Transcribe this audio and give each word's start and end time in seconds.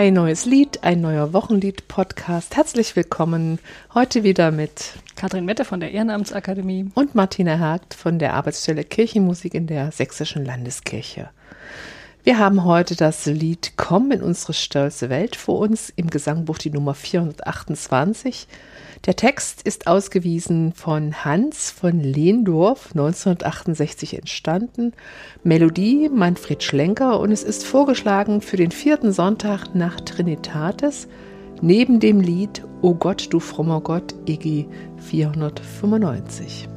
Ein 0.00 0.14
neues 0.14 0.46
Lied, 0.46 0.82
ein 0.82 1.02
neuer 1.02 1.34
Wochenlied-Podcast. 1.34 2.56
Herzlich 2.56 2.96
willkommen. 2.96 3.58
Heute 3.92 4.24
wieder 4.24 4.50
mit 4.50 4.94
Kathrin 5.14 5.44
Mette 5.44 5.66
von 5.66 5.78
der 5.78 5.90
Ehrenamtsakademie 5.90 6.86
und 6.94 7.14
Martina 7.14 7.58
Hagt 7.58 7.92
von 7.92 8.18
der 8.18 8.32
Arbeitsstelle 8.32 8.84
Kirchenmusik 8.84 9.52
in 9.52 9.66
der 9.66 9.92
Sächsischen 9.92 10.46
Landeskirche. 10.46 11.28
Wir 12.24 12.38
haben 12.38 12.64
heute 12.64 12.96
das 12.96 13.26
Lied 13.26 13.74
Komm 13.76 14.10
in 14.10 14.22
unsere 14.22 14.54
stolze 14.54 15.10
Welt 15.10 15.36
vor 15.36 15.58
uns 15.58 15.92
im 15.94 16.08
Gesangbuch 16.08 16.56
die 16.56 16.70
Nummer 16.70 16.94
428. 16.94 18.48
Der 19.06 19.16
Text 19.16 19.62
ist 19.62 19.86
ausgewiesen 19.86 20.74
von 20.74 21.24
Hans 21.24 21.70
von 21.70 22.00
Lehndorf 22.00 22.90
1968 22.90 24.18
entstanden, 24.18 24.92
Melodie 25.42 26.10
Manfred 26.10 26.62
Schlenker 26.62 27.18
und 27.18 27.32
es 27.32 27.42
ist 27.42 27.64
vorgeschlagen 27.64 28.42
für 28.42 28.58
den 28.58 28.70
vierten 28.70 29.12
Sonntag 29.12 29.74
nach 29.74 30.00
Trinitatis 30.00 31.08
neben 31.62 31.98
dem 31.98 32.20
Lied 32.20 32.62
O 32.82 32.94
Gott, 32.94 33.28
du 33.32 33.40
frommer 33.40 33.80
Gott, 33.80 34.14
EG 34.26 34.66
495. 34.98 36.68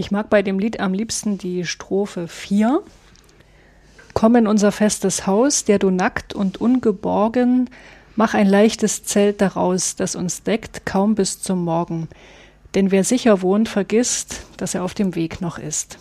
Ich 0.00 0.12
mag 0.12 0.30
bei 0.30 0.42
dem 0.42 0.60
Lied 0.60 0.78
am 0.78 0.94
liebsten 0.94 1.38
die 1.38 1.64
Strophe 1.64 2.28
4. 2.28 2.82
Komm 4.14 4.36
in 4.36 4.46
unser 4.46 4.70
festes 4.70 5.26
Haus, 5.26 5.64
der 5.64 5.80
du 5.80 5.90
nackt 5.90 6.32
und 6.32 6.60
ungeborgen, 6.60 7.68
mach 8.14 8.32
ein 8.32 8.46
leichtes 8.46 9.02
Zelt 9.02 9.40
daraus, 9.40 9.96
das 9.96 10.14
uns 10.14 10.44
deckt, 10.44 10.86
kaum 10.86 11.16
bis 11.16 11.42
zum 11.42 11.64
Morgen. 11.64 12.08
Denn 12.76 12.92
wer 12.92 13.02
sicher 13.02 13.42
wohnt, 13.42 13.68
vergisst, 13.68 14.46
dass 14.56 14.76
er 14.76 14.84
auf 14.84 14.94
dem 14.94 15.16
Weg 15.16 15.40
noch 15.40 15.58
ist. 15.58 15.98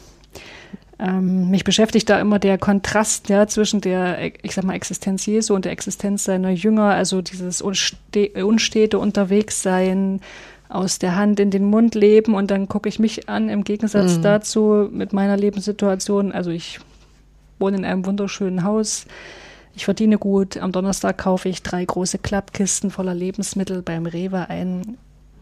Ähm, 0.99 1.49
mich 1.49 1.63
beschäftigt 1.63 2.07
da 2.07 2.19
immer 2.19 2.37
der 2.37 2.59
Kontrast 2.59 3.29
ja, 3.29 3.47
zwischen 3.47 3.81
der, 3.81 4.35
ich 4.43 4.53
sag 4.53 4.63
mal, 4.63 4.75
Existenz 4.75 5.25
Jesu 5.25 5.55
und 5.55 5.65
der 5.65 5.71
Existenz 5.71 6.23
seiner 6.23 6.51
Jünger, 6.51 6.89
also 6.89 7.23
dieses 7.23 7.61
unstete 7.61 8.99
Unterwegssein, 8.99 10.21
aus 10.69 10.99
der 10.99 11.15
Hand 11.15 11.39
in 11.39 11.51
den 11.51 11.65
Mund 11.65 11.95
leben 11.95 12.35
und 12.35 12.51
dann 12.51 12.67
gucke 12.67 12.89
ich 12.89 12.99
mich 12.99 13.29
an 13.29 13.49
im 13.49 13.63
Gegensatz 13.63 14.17
mhm. 14.17 14.21
dazu 14.21 14.89
mit 14.91 15.13
meiner 15.13 15.37
Lebenssituation. 15.37 16.31
Also 16.31 16.51
ich 16.51 16.79
wohne 17.59 17.77
in 17.77 17.85
einem 17.85 18.05
wunderschönen 18.05 18.63
Haus. 18.63 19.05
Ich 19.75 19.85
verdiene 19.85 20.17
gut. 20.17 20.57
Am 20.57 20.71
Donnerstag 20.71 21.17
kaufe 21.19 21.49
ich 21.49 21.63
drei 21.63 21.85
große 21.85 22.17
Klappkisten 22.17 22.89
voller 22.89 23.13
Lebensmittel 23.13 23.81
beim 23.81 24.05
Rewe 24.05 24.49
ein 24.49 24.97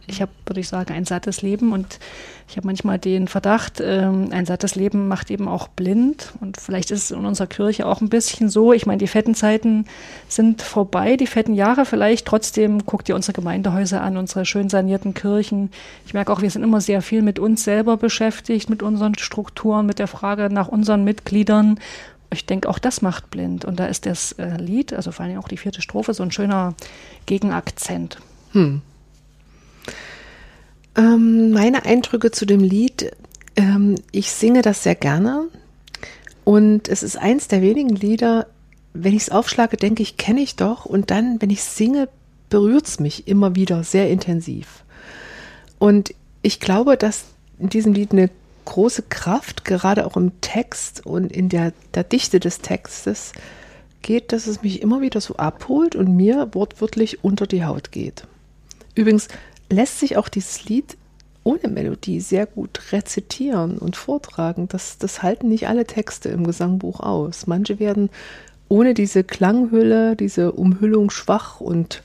ich 0.07 0.22
habe, 0.22 0.31
würde 0.46 0.60
ich 0.60 0.68
sagen, 0.68 0.94
ein 0.94 1.06
sattes 1.06 1.42
Leben 1.42 1.74
und 1.74 2.00
ich 2.48 2.57
habe 2.57 2.68
manchmal 2.68 3.00
den 3.00 3.28
Verdacht, 3.28 3.81
ähm, 3.81 4.30
ein 4.31 4.46
sattes 4.46 4.75
Leben 4.75 5.07
macht 5.07 5.31
eben 5.31 5.48
auch 5.48 5.68
blind 5.68 6.34
und 6.42 6.57
vielleicht 6.57 6.92
ist 6.92 7.06
es 7.06 7.12
in 7.12 7.25
unserer 7.25 7.48
Kirche 7.48 7.88
auch 7.88 8.02
ein 8.02 8.10
bisschen 8.10 8.50
so. 8.50 8.72
Ich 8.72 8.86
meine, 8.86 9.00
die 9.00 9.07
fetten 9.07 9.34
Zeiten 9.34 9.86
sind 10.28 10.62
vorbei, 10.62 11.18
die 11.18 11.28
fetten 11.28 11.56
Jahre 11.56 11.86
vielleicht. 11.86 12.28
Trotzdem 12.28 12.86
guckt 12.86 13.10
ihr 13.10 13.16
unsere 13.16 13.34
Gemeindehäuser 13.34 14.02
an, 14.02 14.18
unsere 14.18 14.46
schön 14.46 14.69
sanierten 14.69 15.13
Kirchen. 15.13 15.72
Ich 16.06 16.13
merke 16.13 16.31
auch, 16.31 16.42
wir 16.42 16.51
sind 16.51 16.63
immer 16.63 16.81
sehr 16.81 17.01
viel 17.01 17.24
mit 17.24 17.40
uns 17.40 17.63
selber 17.63 17.98
beschäftigt, 17.98 18.69
mit 18.69 18.84
unseren 18.84 19.18
Strukturen, 19.18 19.86
mit 19.86 19.98
der 19.98 20.08
Frage 20.08 20.50
nach 20.51 20.68
unseren 20.68 21.04
Mitgliedern. 21.04 21.80
Ich 22.31 22.46
denke, 22.46 22.69
auch 22.69 22.80
das 22.80 23.01
macht 23.01 23.31
blind. 23.31 23.66
Und 23.66 23.80
da 23.80 23.88
ist 23.88 24.06
das 24.06 24.34
äh, 24.34 24.58
Lied, 24.58 24.94
also 24.94 25.12
vor 25.12 25.25
allem 25.25 25.40
auch 25.40 25.48
die 25.48 25.58
vierte 25.58 25.81
Strophe, 25.81 26.13
so 26.13 26.22
ein 26.22 26.31
schöner 26.31 26.75
Gegenakzent. 27.25 28.19
Hm. 28.51 28.81
Ähm, 30.96 31.52
meine 31.52 31.86
Eindrücke 31.86 32.32
zu 32.32 32.46
dem 32.46 32.62
Lied 32.62 33.12
Ähm, 33.56 33.96
ich 34.12 34.32
singe 34.32 34.62
das 34.62 34.84
sehr 34.84 34.96
gerne 34.96 35.48
und 36.44 36.90
es 36.90 37.04
ist 37.04 37.18
eins 37.18 37.48
der 37.48 37.62
wenigen 37.62 37.96
Lieder, 37.96 38.48
wenn 38.94 39.16
ich 39.16 39.24
es 39.24 39.30
aufschlage, 39.30 39.78
denke 39.78 40.04
ich, 40.04 40.18
kenne 40.18 40.42
ich 40.42 40.56
doch 40.56 40.86
und 40.86 41.10
dann, 41.10 41.42
wenn 41.42 41.50
ich 41.50 41.64
singe, 41.64 42.10
berührt 42.50 42.88
es 42.88 43.00
mich 43.00 43.28
immer 43.28 43.56
wieder 43.56 43.84
sehr 43.84 44.10
intensiv. 44.10 44.84
Und 45.80 46.14
ich 46.42 46.60
glaube, 46.60 46.98
dass 46.98 47.26
in 47.60 47.70
diesem 47.70 47.94
Lied 47.94 48.12
eine 48.12 48.30
große 48.66 49.04
Kraft, 49.04 49.66
gerade 49.66 50.06
auch 50.06 50.18
im 50.18 50.40
Text 50.42 51.06
und 51.06 51.32
in 51.32 51.50
der, 51.50 51.74
der 51.94 52.04
Dichte 52.04 52.40
des 52.40 52.60
Textes, 52.60 53.32
geht, 54.02 54.32
dass 54.32 54.48
es 54.48 54.62
mich 54.62 54.82
immer 54.82 55.02
wieder 55.02 55.22
so 55.22 55.36
abholt 55.38 55.96
und 55.96 56.16
mir 56.16 56.50
wortwörtlich 56.54 57.24
unter 57.24 57.48
die 57.48 57.64
Haut 57.64 57.92
geht. 57.92 58.28
Übrigens 58.96 59.28
lässt 59.69 60.00
sich 60.00 60.17
auch 60.17 60.29
dieses 60.29 60.65
Lied 60.65 60.97
ohne 61.44 61.67
Melodie 61.67 62.19
sehr 62.19 62.47
gut 62.47 62.91
rezitieren 62.91 63.77
und 63.77 63.95
vortragen. 63.95 64.67
Das, 64.67 64.97
das 64.97 65.21
halten 65.21 65.47
nicht 65.47 65.67
alle 65.67 65.85
Texte 65.85 66.29
im 66.29 66.44
Gesangbuch 66.44 67.00
aus. 67.00 67.45
Manche 67.45 67.79
werden 67.79 68.09
ohne 68.67 68.95
diese 68.95 69.23
Klanghülle, 69.23 70.15
diese 70.15 70.53
Umhüllung 70.53 71.12
schwach 71.12 71.62
und 71.62 72.01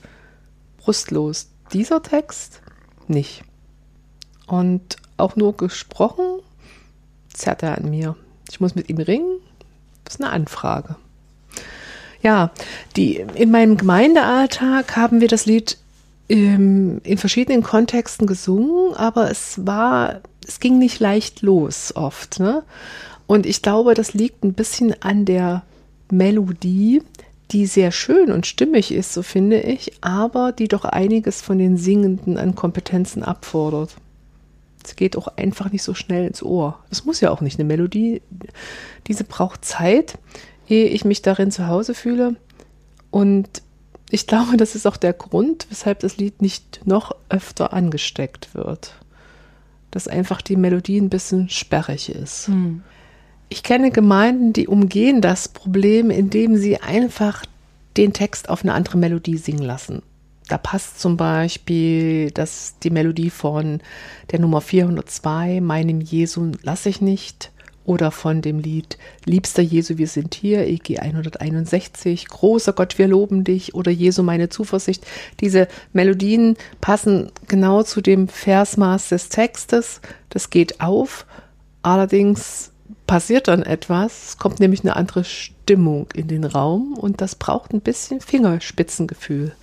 brustlos. 0.77 1.49
Dieser 1.73 2.03
Text 2.03 2.61
nicht. 3.07 3.43
Und 4.45 4.97
auch 5.17 5.35
nur 5.35 5.57
gesprochen 5.57 6.39
zerrt 7.33 7.63
er 7.63 7.77
an 7.77 7.89
mir. 7.89 8.15
Ich 8.49 8.59
muss 8.59 8.75
mit 8.75 8.89
ihm 8.89 8.97
ringen. 8.99 9.39
Das 10.03 10.15
ist 10.15 10.21
eine 10.21 10.31
Anfrage. 10.31 10.95
Ja, 12.21 12.51
die, 12.95 13.15
in 13.15 13.49
meinem 13.49 13.77
Gemeindealltag 13.77 14.95
haben 14.95 15.21
wir 15.21 15.27
das 15.27 15.47
Lied 15.47 15.77
im, 16.31 17.01
in 17.03 17.17
verschiedenen 17.17 17.61
Kontexten 17.61 18.25
gesungen, 18.25 18.93
aber 18.95 19.29
es 19.29 19.65
war, 19.65 20.21
es 20.47 20.61
ging 20.61 20.79
nicht 20.79 21.01
leicht 21.01 21.41
los 21.41 21.93
oft. 21.93 22.39
Ne? 22.39 22.63
Und 23.27 23.45
ich 23.45 23.61
glaube, 23.61 23.95
das 23.95 24.13
liegt 24.13 24.45
ein 24.45 24.53
bisschen 24.53 24.95
an 25.01 25.25
der 25.25 25.63
Melodie, 26.09 27.03
die 27.51 27.65
sehr 27.65 27.91
schön 27.91 28.31
und 28.31 28.47
stimmig 28.47 28.93
ist, 28.93 29.11
so 29.11 29.23
finde 29.23 29.59
ich, 29.59 29.91
aber 29.99 30.53
die 30.53 30.69
doch 30.69 30.85
einiges 30.85 31.41
von 31.41 31.57
den 31.57 31.75
Singenden 31.75 32.37
an 32.37 32.55
Kompetenzen 32.55 33.23
abfordert. 33.23 33.95
Es 34.85 34.95
geht 34.95 35.17
auch 35.17 35.27
einfach 35.35 35.69
nicht 35.73 35.83
so 35.83 35.93
schnell 35.93 36.25
ins 36.25 36.41
Ohr. 36.41 36.79
Es 36.89 37.03
muss 37.03 37.19
ja 37.19 37.29
auch 37.29 37.41
nicht 37.41 37.59
eine 37.59 37.67
Melodie. 37.67 38.21
Diese 39.07 39.25
braucht 39.25 39.65
Zeit, 39.65 40.17
ehe 40.69 40.85
ich 40.85 41.03
mich 41.03 41.21
darin 41.21 41.51
zu 41.51 41.67
Hause 41.67 41.93
fühle. 41.93 42.37
Und 43.09 43.49
ich 44.11 44.27
glaube, 44.27 44.57
das 44.57 44.75
ist 44.75 44.85
auch 44.85 44.97
der 44.97 45.13
Grund, 45.13 45.67
weshalb 45.69 45.99
das 45.99 46.17
Lied 46.17 46.41
nicht 46.41 46.81
noch 46.85 47.15
öfter 47.29 47.73
angesteckt 47.73 48.53
wird. 48.53 48.93
Dass 49.89 50.07
einfach 50.07 50.41
die 50.41 50.57
Melodie 50.57 50.99
ein 50.99 51.09
bisschen 51.09 51.49
sperrig 51.49 52.09
ist. 52.09 52.47
Hm. 52.47 52.83
Ich 53.49 53.63
kenne 53.63 53.91
Gemeinden, 53.91 54.53
die 54.53 54.67
umgehen 54.67 55.21
das 55.21 55.47
Problem, 55.49 56.09
indem 56.09 56.57
sie 56.57 56.77
einfach 56.77 57.45
den 57.97 58.13
Text 58.13 58.49
auf 58.49 58.63
eine 58.63 58.73
andere 58.73 58.97
Melodie 58.97 59.37
singen 59.37 59.63
lassen. 59.63 60.01
Da 60.47 60.57
passt 60.57 60.99
zum 60.99 61.15
Beispiel 61.17 62.31
das, 62.31 62.75
die 62.83 62.89
Melodie 62.89 63.29
von 63.29 63.81
der 64.31 64.39
Nummer 64.39 64.59
402, 64.59 65.61
Meinem 65.61 66.01
Jesu 66.01 66.51
lass 66.63 66.85
ich 66.85 67.01
nicht, 67.01 67.51
oder 67.85 68.11
von 68.11 68.41
dem 68.41 68.59
Lied 68.59 68.97
Liebster 69.25 69.61
Jesu, 69.61 69.97
wir 69.97 70.07
sind 70.07 70.35
hier, 70.35 70.67
EG 70.67 70.99
161, 70.99 72.27
Großer 72.27 72.73
Gott, 72.73 72.97
wir 72.97 73.07
loben 73.07 73.43
dich 73.43 73.73
oder 73.73 73.91
Jesu, 73.91 74.23
meine 74.23 74.49
Zuversicht. 74.49 75.05
Diese 75.39 75.67
Melodien 75.93 76.57
passen 76.79 77.31
genau 77.47 77.83
zu 77.83 78.01
dem 78.01 78.27
Versmaß 78.27 79.09
des 79.09 79.29
Textes. 79.29 80.01
Das 80.29 80.49
geht 80.49 80.81
auf. 80.81 81.25
Allerdings 81.81 82.71
passiert 83.07 83.47
dann 83.49 83.63
etwas, 83.63 84.29
es 84.29 84.37
kommt 84.37 84.59
nämlich 84.59 84.81
eine 84.81 84.95
andere 84.95 85.25
Stimmung 85.25 86.07
in 86.13 86.27
den 86.29 86.45
Raum 86.45 86.93
und 86.93 87.19
das 87.19 87.35
braucht 87.35 87.73
ein 87.73 87.81
bisschen 87.81 88.21
Fingerspitzengefühl, 88.21 89.53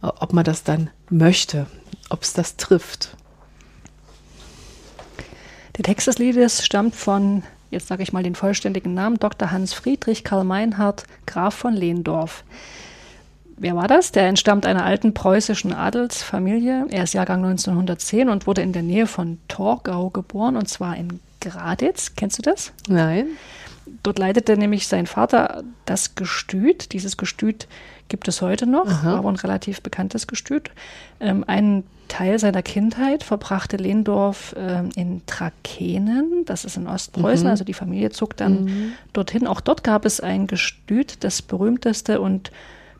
ob 0.00 0.32
man 0.32 0.44
das 0.44 0.62
dann 0.62 0.90
möchte, 1.10 1.66
ob 2.08 2.22
es 2.22 2.34
das 2.34 2.56
trifft. 2.56 3.16
Der 5.78 5.84
Text 5.84 6.08
des 6.08 6.18
Liedes 6.18 6.64
stammt 6.66 6.96
von, 6.96 7.44
jetzt 7.70 7.86
sage 7.86 8.02
ich 8.02 8.12
mal 8.12 8.24
den 8.24 8.34
vollständigen 8.34 8.94
Namen, 8.94 9.16
Dr. 9.20 9.52
Hans 9.52 9.72
Friedrich 9.72 10.24
Karl 10.24 10.42
Meinhardt, 10.42 11.04
Graf 11.24 11.54
von 11.54 11.72
Lehndorf. 11.72 12.42
Wer 13.56 13.76
war 13.76 13.86
das? 13.86 14.10
Der 14.10 14.26
entstammt 14.26 14.66
einer 14.66 14.84
alten 14.84 15.14
preußischen 15.14 15.72
Adelsfamilie. 15.72 16.86
Er 16.90 17.04
ist 17.04 17.14
Jahrgang 17.14 17.44
1910 17.44 18.28
und 18.28 18.48
wurde 18.48 18.62
in 18.62 18.72
der 18.72 18.82
Nähe 18.82 19.06
von 19.06 19.38
Torgau 19.46 20.10
geboren, 20.10 20.56
und 20.56 20.68
zwar 20.68 20.96
in 20.96 21.20
Graditz. 21.40 22.16
Kennst 22.16 22.38
du 22.38 22.42
das? 22.42 22.72
Nein. 22.88 23.26
Dort 24.02 24.18
leitete 24.18 24.56
nämlich 24.56 24.86
sein 24.86 25.06
Vater 25.06 25.64
das 25.84 26.14
Gestüt. 26.14 26.92
Dieses 26.92 27.16
Gestüt 27.16 27.68
gibt 28.08 28.28
es 28.28 28.42
heute 28.42 28.66
noch, 28.66 28.86
Aha. 28.86 29.18
aber 29.18 29.28
ein 29.28 29.36
relativ 29.36 29.82
bekanntes 29.82 30.26
Gestüt. 30.26 30.70
Ähm, 31.20 31.44
einen 31.46 31.84
Teil 32.08 32.38
seiner 32.38 32.62
Kindheit 32.62 33.22
verbrachte 33.22 33.76
Lehndorf 33.76 34.54
ähm, 34.58 34.88
in 34.96 35.22
Trakehnen, 35.26 36.44
das 36.46 36.64
ist 36.64 36.76
in 36.76 36.86
Ostpreußen, 36.86 37.44
mhm. 37.44 37.50
also 37.50 37.64
die 37.64 37.74
Familie 37.74 38.10
zog 38.10 38.36
dann 38.36 38.64
mhm. 38.64 38.92
dorthin. 39.12 39.46
Auch 39.46 39.60
dort 39.60 39.84
gab 39.84 40.04
es 40.04 40.20
ein 40.20 40.46
Gestüt, 40.46 41.22
das 41.22 41.42
berühmteste 41.42 42.20
und 42.20 42.50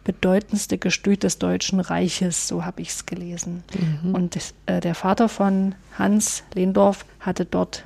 bedeutendste 0.04 0.78
Gestüt 0.78 1.22
des 1.22 1.38
Deutschen 1.38 1.80
Reiches, 1.80 2.48
so 2.48 2.64
habe 2.64 2.82
ich 2.82 2.90
es 2.90 3.06
gelesen. 3.06 3.62
Mhm. 4.04 4.14
Und 4.14 4.38
äh, 4.66 4.80
der 4.80 4.94
Vater 4.94 5.28
von 5.28 5.74
Hans 5.98 6.44
Lehndorf 6.54 7.04
hatte 7.20 7.44
dort 7.44 7.84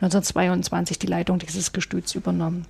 1922 0.00 0.98
die 0.98 1.06
Leitung 1.06 1.38
dieses 1.38 1.72
Gestüts 1.72 2.14
übernommen. 2.14 2.66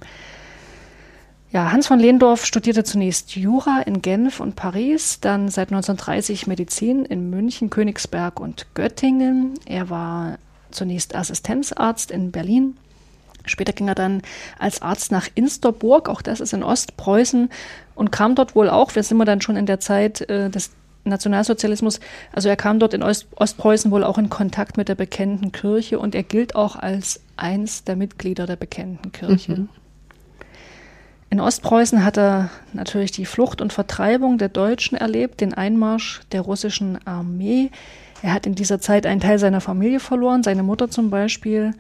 Ja, 1.53 1.73
Hans 1.73 1.89
von 1.89 1.99
Lehndorf 1.99 2.45
studierte 2.45 2.85
zunächst 2.85 3.35
Jura 3.35 3.83
in 3.85 4.03
Genf 4.03 4.39
und 4.39 4.55
Paris, 4.55 5.19
dann 5.21 5.49
seit 5.49 5.69
1930 5.69 6.47
Medizin 6.47 7.05
in 7.05 7.29
München, 7.29 7.71
Königsberg 7.71 8.39
und 8.39 8.67
Göttingen. 8.75 9.55
Er 9.67 9.91
war 9.91 10.39
zunächst 10.71 11.17
Assistenzarzt 11.17 12.13
in 12.13 12.31
Berlin. 12.31 12.77
Später 13.47 13.73
ging 13.73 13.89
er 13.89 13.97
dann 13.97 14.23
als 14.61 14.81
Arzt 14.83 15.11
nach 15.11 15.29
Insterburg, 15.35 16.09
auch 16.09 16.23
das 16.23 16.39
ist 16.39 16.53
in 16.53 16.63
Ostpreußen, 16.63 17.51
und 17.97 18.13
kam 18.13 18.37
dort 18.37 18.55
wohl 18.55 18.71
auch, 18.71 18.95
wir 18.95 19.03
sind 19.03 19.19
wir 19.19 19.25
dann 19.25 19.41
schon 19.41 19.57
in 19.57 19.67
der 19.67 19.81
Zeit 19.81 20.21
äh, 20.29 20.51
des 20.51 20.71
Nationalsozialismus, 21.05 22.01
also 22.33 22.49
er 22.49 22.57
kam 22.57 22.79
dort 22.79 22.95
in 22.95 23.03
Ost 23.03 23.29
Ostpreußen 23.37 23.91
wohl 23.91 24.05
auch 24.05 24.19
in 24.19 24.29
Kontakt 24.29 24.77
mit 24.77 24.89
der 24.89 24.95
bekennenden 24.95 25.53
Kirche 25.53 25.99
und 25.99 26.15
er 26.15 26.23
gilt 26.23 26.55
auch 26.55 26.77
als 26.77 27.21
eins 27.37 27.85
der 27.85 27.97
Mitglieder 27.97 28.47
der 28.47 28.57
bekennenden 28.57 29.13
Kirche. 29.13 29.53
Mhm. 29.53 29.69
In 31.31 31.39
Ostpreußen 31.39 32.05
hat 32.05 32.19
er 32.19 32.51
natürlich 32.73 33.13
die 33.13 33.25
Flucht 33.25 33.61
und 33.61 33.73
Vertreibung 33.73 34.37
der 34.37 34.49
Deutschen 34.49 34.99
erlebt, 34.99 35.41
den 35.41 35.55
Einmarsch 35.55 36.23
der 36.33 36.41
russischen 36.41 36.99
Armee. 37.07 37.71
Er 38.21 38.35
hat 38.35 38.47
in 38.47 38.57
dieser 38.57 38.81
Zeit 38.81 39.07
einen 39.07 39.21
Teil 39.21 39.39
seiner 39.39 39.61
Familie 39.61 40.01
verloren, 40.01 40.43
seine 40.43 40.65
Mutter 40.65 40.91
zum 40.91 41.09
Beispiel. 41.09 41.73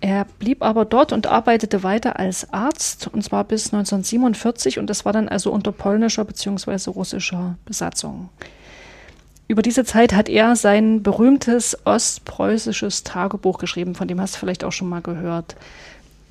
Er 0.00 0.24
blieb 0.38 0.62
aber 0.62 0.86
dort 0.86 1.12
und 1.12 1.26
arbeitete 1.26 1.82
weiter 1.82 2.18
als 2.18 2.52
Arzt, 2.52 3.08
und 3.12 3.22
zwar 3.22 3.44
bis 3.44 3.66
1947, 3.66 4.78
und 4.78 4.88
das 4.88 5.04
war 5.04 5.12
dann 5.12 5.28
also 5.28 5.52
unter 5.52 5.72
polnischer 5.72 6.24
bzw. 6.24 6.90
russischer 6.90 7.56
Besatzung. 7.66 8.30
Über 9.46 9.62
diese 9.62 9.84
Zeit 9.84 10.14
hat 10.14 10.28
er 10.28 10.56
sein 10.56 11.02
berühmtes 11.02 11.76
ostpreußisches 11.84 13.02
Tagebuch 13.02 13.58
geschrieben, 13.58 13.94
von 13.94 14.08
dem 14.08 14.20
hast 14.20 14.36
du 14.36 14.38
vielleicht 14.38 14.64
auch 14.64 14.72
schon 14.72 14.88
mal 14.88 15.02
gehört. 15.02 15.56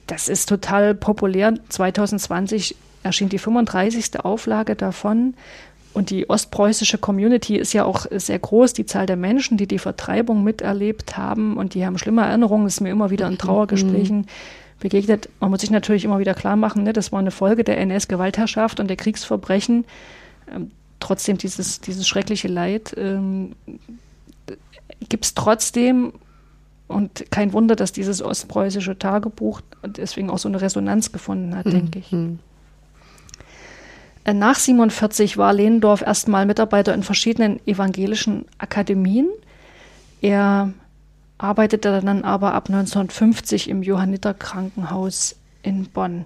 Das 0.07 0.29
ist 0.29 0.49
total 0.49 0.95
populär. 0.95 1.53
2020 1.67 2.75
erschien 3.03 3.29
die 3.29 3.37
35. 3.37 4.21
Auflage 4.21 4.75
davon 4.75 5.35
und 5.99 6.11
die 6.11 6.29
ostpreußische 6.29 6.97
Community 6.97 7.57
ist 7.57 7.73
ja 7.73 7.83
auch 7.83 8.05
sehr 8.09 8.39
groß, 8.39 8.71
die 8.71 8.85
Zahl 8.85 9.05
der 9.05 9.17
Menschen, 9.17 9.57
die 9.57 9.67
die 9.67 9.79
Vertreibung 9.79 10.45
miterlebt 10.45 11.17
haben 11.17 11.57
und 11.57 11.73
die 11.73 11.85
haben 11.85 11.97
schlimme 11.97 12.21
Erinnerungen, 12.21 12.63
das 12.63 12.75
ist 12.75 12.79
mir 12.79 12.89
immer 12.89 13.09
wieder 13.09 13.27
in 13.27 13.37
Trauergesprächen 13.37 14.27
begegnet. 14.79 15.27
Man 15.41 15.49
muss 15.49 15.59
sich 15.59 15.71
natürlich 15.71 16.05
immer 16.05 16.19
wieder 16.19 16.35
klar 16.35 16.55
machen, 16.55 16.83
ne, 16.83 16.93
das 16.93 17.11
war 17.11 17.19
eine 17.19 17.31
Folge 17.31 17.65
der 17.65 17.77
NS-Gewaltherrschaft 17.79 18.79
und 18.79 18.87
der 18.87 18.95
Kriegsverbrechen. 18.95 19.83
Ähm, 20.55 20.71
trotzdem 21.01 21.37
dieses, 21.37 21.81
dieses 21.81 22.07
schreckliche 22.07 22.47
Leid 22.47 22.95
ähm, 22.97 23.57
gibt 25.09 25.25
es 25.25 25.33
trotzdem 25.33 26.13
und 26.87 27.29
kein 27.29 27.51
Wunder, 27.51 27.75
dass 27.75 27.91
dieses 27.91 28.21
ostpreußische 28.21 28.97
Tagebuch 28.97 29.59
deswegen 29.85 30.29
auch 30.29 30.39
so 30.39 30.47
eine 30.47 30.61
Resonanz 30.61 31.11
gefunden 31.11 31.57
hat, 31.57 31.65
mhm. 31.65 31.71
denke 31.71 31.99
ich. 31.99 32.11
Äh, 34.23 34.33
nach 34.33 34.55
47 34.55 35.37
war 35.37 35.53
Lehnendorf 35.53 36.01
erstmal 36.01 36.45
Mitarbeiter 36.45 36.93
in 36.93 37.03
verschiedenen 37.03 37.59
evangelischen 37.65 38.45
Akademien. 38.57 39.29
Er 40.21 40.73
arbeitete 41.37 42.01
dann 42.01 42.23
aber 42.23 42.53
ab 42.53 42.69
1950 42.69 43.69
im 43.69 43.81
Johanniter 43.81 44.33
Krankenhaus 44.33 45.35
in 45.63 45.85
Bonn. 45.85 46.25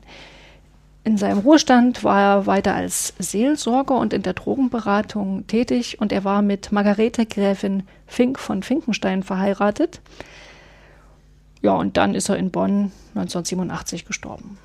In 1.05 1.17
seinem 1.17 1.39
Ruhestand 1.39 2.03
war 2.03 2.21
er 2.21 2.45
weiter 2.45 2.73
als 2.73 3.13
Seelsorger 3.19 3.97
und 3.97 4.13
in 4.13 4.23
der 4.23 4.33
Drogenberatung 4.33 5.45
tätig 5.47 5.99
und 5.99 6.13
er 6.13 6.23
war 6.23 6.41
mit 6.41 6.71
Margarete 6.71 7.25
Gräfin 7.25 7.83
Fink 8.07 8.39
von 8.39 8.63
Finkenstein 8.63 9.21
verheiratet. 9.21 10.01
ja, 11.61 11.73
und 11.73 11.97
dann 11.97 12.15
ist 12.15 12.29
er 12.29 12.37
in 12.37 12.51
Bonn 12.51 12.91
1987 13.15 14.05
gestorben. 14.05 14.57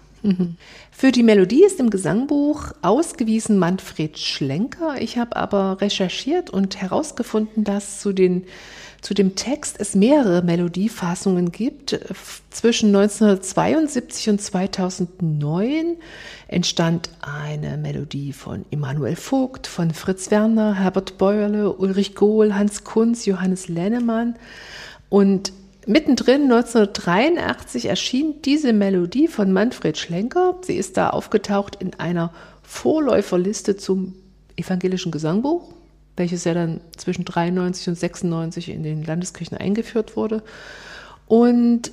Für 0.90 1.12
die 1.12 1.22
Melodie 1.22 1.64
ist 1.64 1.80
im 1.80 1.90
Gesangbuch 1.90 2.72
ausgewiesen 2.82 3.58
Manfred 3.58 4.18
Schlenker. 4.18 5.00
Ich 5.00 5.16
habe 5.16 5.36
aber 5.36 5.80
recherchiert 5.80 6.50
und 6.50 6.80
herausgefunden, 6.80 7.64
dass 7.64 8.00
zu, 8.00 8.12
den, 8.12 8.44
zu 9.00 9.14
dem 9.14 9.36
Text 9.36 9.76
es 9.78 9.94
mehrere 9.94 10.42
Melodiefassungen 10.42 11.52
gibt. 11.52 11.98
Zwischen 12.50 12.88
1972 12.88 14.30
und 14.30 14.42
2009 14.42 15.96
entstand 16.48 17.10
eine 17.20 17.76
Melodie 17.76 18.32
von 18.32 18.64
Emanuel 18.70 19.16
Vogt, 19.16 19.66
von 19.66 19.92
Fritz 19.92 20.30
Werner, 20.30 20.74
Herbert 20.74 21.18
Beuerle, 21.18 21.72
Ulrich 21.72 22.16
Gohl, 22.16 22.54
Hans 22.54 22.82
Kunz, 22.82 23.24
Johannes 23.24 23.68
Lennemann. 23.68 24.36
Und 25.10 25.52
Mittendrin 25.88 26.42
1983 26.42 27.86
erschien 27.86 28.42
diese 28.42 28.74
Melodie 28.74 29.26
von 29.26 29.54
Manfred 29.54 29.96
Schlenker. 29.96 30.56
Sie 30.60 30.76
ist 30.76 30.98
da 30.98 31.08
aufgetaucht 31.08 31.76
in 31.76 31.94
einer 31.94 32.30
Vorläuferliste 32.62 33.74
zum 33.78 34.14
evangelischen 34.56 35.10
Gesangbuch, 35.10 35.72
welches 36.14 36.44
ja 36.44 36.52
dann 36.52 36.82
zwischen 36.98 37.24
93 37.24 37.88
und 37.88 37.94
96 37.94 38.68
in 38.68 38.82
den 38.82 39.02
Landeskirchen 39.02 39.56
eingeführt 39.56 40.14
wurde. 40.14 40.42
Und 41.26 41.90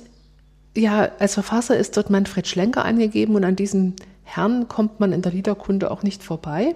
ja, 0.76 1.12
als 1.18 1.32
Verfasser 1.32 1.78
ist 1.78 1.96
dort 1.96 2.10
Manfred 2.10 2.46
Schlenker 2.46 2.84
angegeben 2.84 3.34
und 3.34 3.44
an 3.44 3.56
diesem 3.56 3.94
Herrn 4.24 4.68
kommt 4.68 5.00
man 5.00 5.14
in 5.14 5.22
der 5.22 5.32
Liederkunde 5.32 5.90
auch 5.90 6.02
nicht 6.02 6.22
vorbei. 6.22 6.74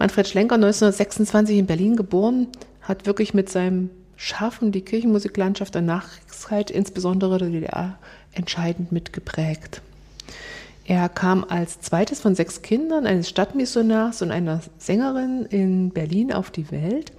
Manfred 0.00 0.26
Schlenker, 0.26 0.56
1926 0.56 1.58
in 1.58 1.66
Berlin 1.66 1.94
geboren, 1.94 2.48
hat 2.80 3.06
wirklich 3.06 3.34
mit 3.34 3.50
seinem 3.50 3.90
Schaffen 4.16 4.72
die 4.72 4.82
Kirchenmusiklandschaft 4.82 5.74
der 5.74 5.82
Nachkriegszeit, 5.82 6.70
insbesondere 6.70 7.38
der 7.38 7.50
DDR, 7.50 7.98
entscheidend 8.32 8.92
mitgeprägt. 8.92 9.82
Er 10.86 11.08
kam 11.08 11.44
als 11.48 11.80
zweites 11.80 12.20
von 12.20 12.34
sechs 12.34 12.62
Kindern 12.62 13.06
eines 13.06 13.28
Stadtmissionars 13.28 14.22
und 14.22 14.30
einer 14.30 14.60
Sängerin 14.78 15.44
in 15.50 15.90
Berlin 15.90 16.32
auf 16.32 16.50
die 16.50 16.70
Welt 16.70 17.12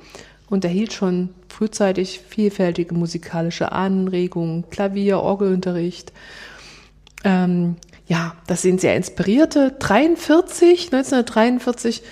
und 0.50 0.64
erhielt 0.64 0.94
schon 0.94 1.30
frühzeitig 1.50 2.22
vielfältige 2.28 2.96
musikalische 2.96 3.74
Anregungen, 3.74 4.70
Klavier, 4.70 5.20
Orgelunterricht. 5.20 6.14
Ähm, 7.26 7.76
ja, 8.08 8.36
das 8.48 8.62
sind 8.62 8.80
sehr 8.80 8.96
inspirierte. 8.96 9.76
43, 9.80 10.94
1943 10.94 12.04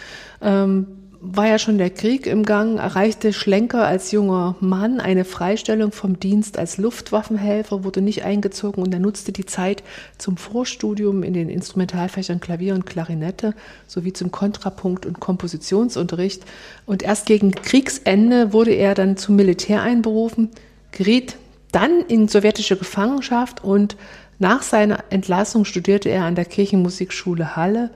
ähm, 0.41 0.87
war 1.33 1.47
ja 1.47 1.57
schon 1.57 1.77
der 1.77 1.89
Krieg 1.89 2.27
im 2.27 2.43
Gang, 2.43 2.77
erreichte 2.77 3.33
Schlenker 3.33 3.85
als 3.85 4.11
junger 4.11 4.55
Mann 4.59 4.99
eine 4.99 5.25
Freistellung 5.25 5.91
vom 5.91 6.19
Dienst 6.19 6.59
als 6.59 6.77
Luftwaffenhelfer, 6.77 7.83
wurde 7.83 8.01
nicht 8.01 8.23
eingezogen 8.23 8.83
und 8.83 8.93
er 8.93 8.99
nutzte 8.99 9.31
die 9.31 9.45
Zeit 9.45 9.83
zum 10.17 10.37
Vorstudium 10.37 11.23
in 11.23 11.33
den 11.33 11.49
Instrumentalfächern 11.49 12.39
Klavier 12.39 12.75
und 12.75 12.85
Klarinette 12.85 13.53
sowie 13.87 14.13
zum 14.13 14.31
Kontrapunkt- 14.31 15.05
und 15.05 15.19
Kompositionsunterricht. 15.19 16.43
Und 16.85 17.01
erst 17.01 17.25
gegen 17.25 17.51
Kriegsende 17.51 18.53
wurde 18.53 18.71
er 18.71 18.93
dann 18.93 19.17
zum 19.17 19.35
Militär 19.35 19.81
einberufen, 19.81 20.51
geriet 20.91 21.37
dann 21.71 22.01
in 22.07 22.27
sowjetische 22.27 22.77
Gefangenschaft 22.77 23.63
und 23.63 23.97
nach 24.37 24.61
seiner 24.61 25.03
Entlassung 25.09 25.65
studierte 25.65 26.09
er 26.09 26.25
an 26.25 26.35
der 26.35 26.45
Kirchenmusikschule 26.45 27.55
Halle 27.55 27.89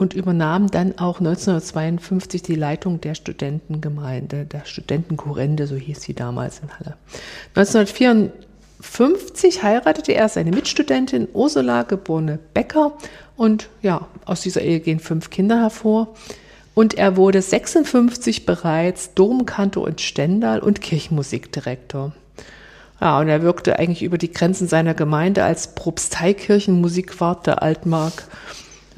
und 0.00 0.14
übernahm 0.14 0.70
dann 0.70 0.98
auch 0.98 1.18
1952 1.18 2.42
die 2.42 2.54
Leitung 2.54 3.00
der 3.00 3.14
Studentengemeinde, 3.14 4.44
der 4.44 4.64
Studentenkurrende, 4.64 5.66
so 5.66 5.76
hieß 5.76 6.00
sie 6.00 6.14
damals 6.14 6.60
in 6.60 6.70
Halle. 6.78 6.96
1954 7.54 9.62
heiratete 9.62 10.12
er 10.12 10.28
seine 10.28 10.50
Mitstudentin 10.50 11.28
Ursula, 11.32 11.82
geborene 11.82 12.38
Becker, 12.54 12.94
und 13.38 13.68
ja, 13.82 14.08
aus 14.24 14.40
dieser 14.40 14.62
Ehe 14.62 14.80
gehen 14.80 14.98
fünf 14.98 15.30
Kinder 15.30 15.60
hervor. 15.60 16.08
Und 16.74 16.94
er 16.94 17.16
wurde 17.16 17.40
56 17.40 18.46
bereits 18.46 19.14
Domkantor 19.14 19.88
in 19.88 19.98
Stendal 19.98 20.58
und 20.58 20.80
Kirchenmusikdirektor. 20.80 22.12
Ja, 23.00 23.20
und 23.20 23.28
er 23.28 23.42
wirkte 23.42 23.78
eigentlich 23.78 24.02
über 24.02 24.18
die 24.18 24.32
Grenzen 24.32 24.66
seiner 24.66 24.94
Gemeinde 24.94 25.44
als 25.44 25.76
Propsteikirchenmusikwart 25.76 27.46
der 27.46 27.62
Altmark 27.62 28.24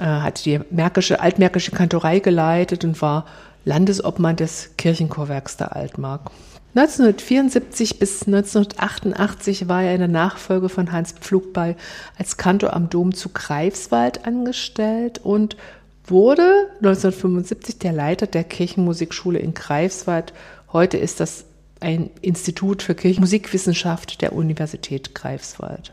hat 0.05 0.45
die 0.45 0.61
Märkische, 0.71 1.21
altmärkische 1.21 1.73
Kantorei 1.73 2.21
geleitet 2.21 2.85
und 2.85 3.01
war 3.03 3.27
Landesobmann 3.65 4.37
des 4.37 4.71
Kirchenchorwerks 4.77 5.57
der 5.57 5.77
Altmark. 5.77 6.31
1974 6.75 7.99
bis 7.99 8.27
1988 8.27 9.69
war 9.69 9.83
er 9.83 9.93
in 9.93 9.99
der 9.99 10.09
Nachfolge 10.09 10.69
von 10.69 10.93
Hans 10.93 11.13
Pflugball 11.13 11.75
als 12.17 12.37
Kantor 12.37 12.75
am 12.75 12.89
Dom 12.89 13.13
zu 13.13 13.31
Greifswald 13.31 14.25
angestellt 14.25 15.19
und 15.19 15.57
wurde 16.05 16.69
1975 16.77 17.79
der 17.81 17.93
Leiter 17.93 18.29
der 18.29 18.45
Kirchenmusikschule 18.45 19.41
in 19.41 19.53
Greifswald. 19.53 20.33
Heute 20.73 20.97
ist 20.97 21.19
das 21.19 21.45
ein 21.81 22.11
Institut 22.21 22.83
für 22.83 22.95
Kirchenmusikwissenschaft 22.95 24.23
der 24.23 24.33
Universität 24.33 25.15
Greifswald. 25.15 25.93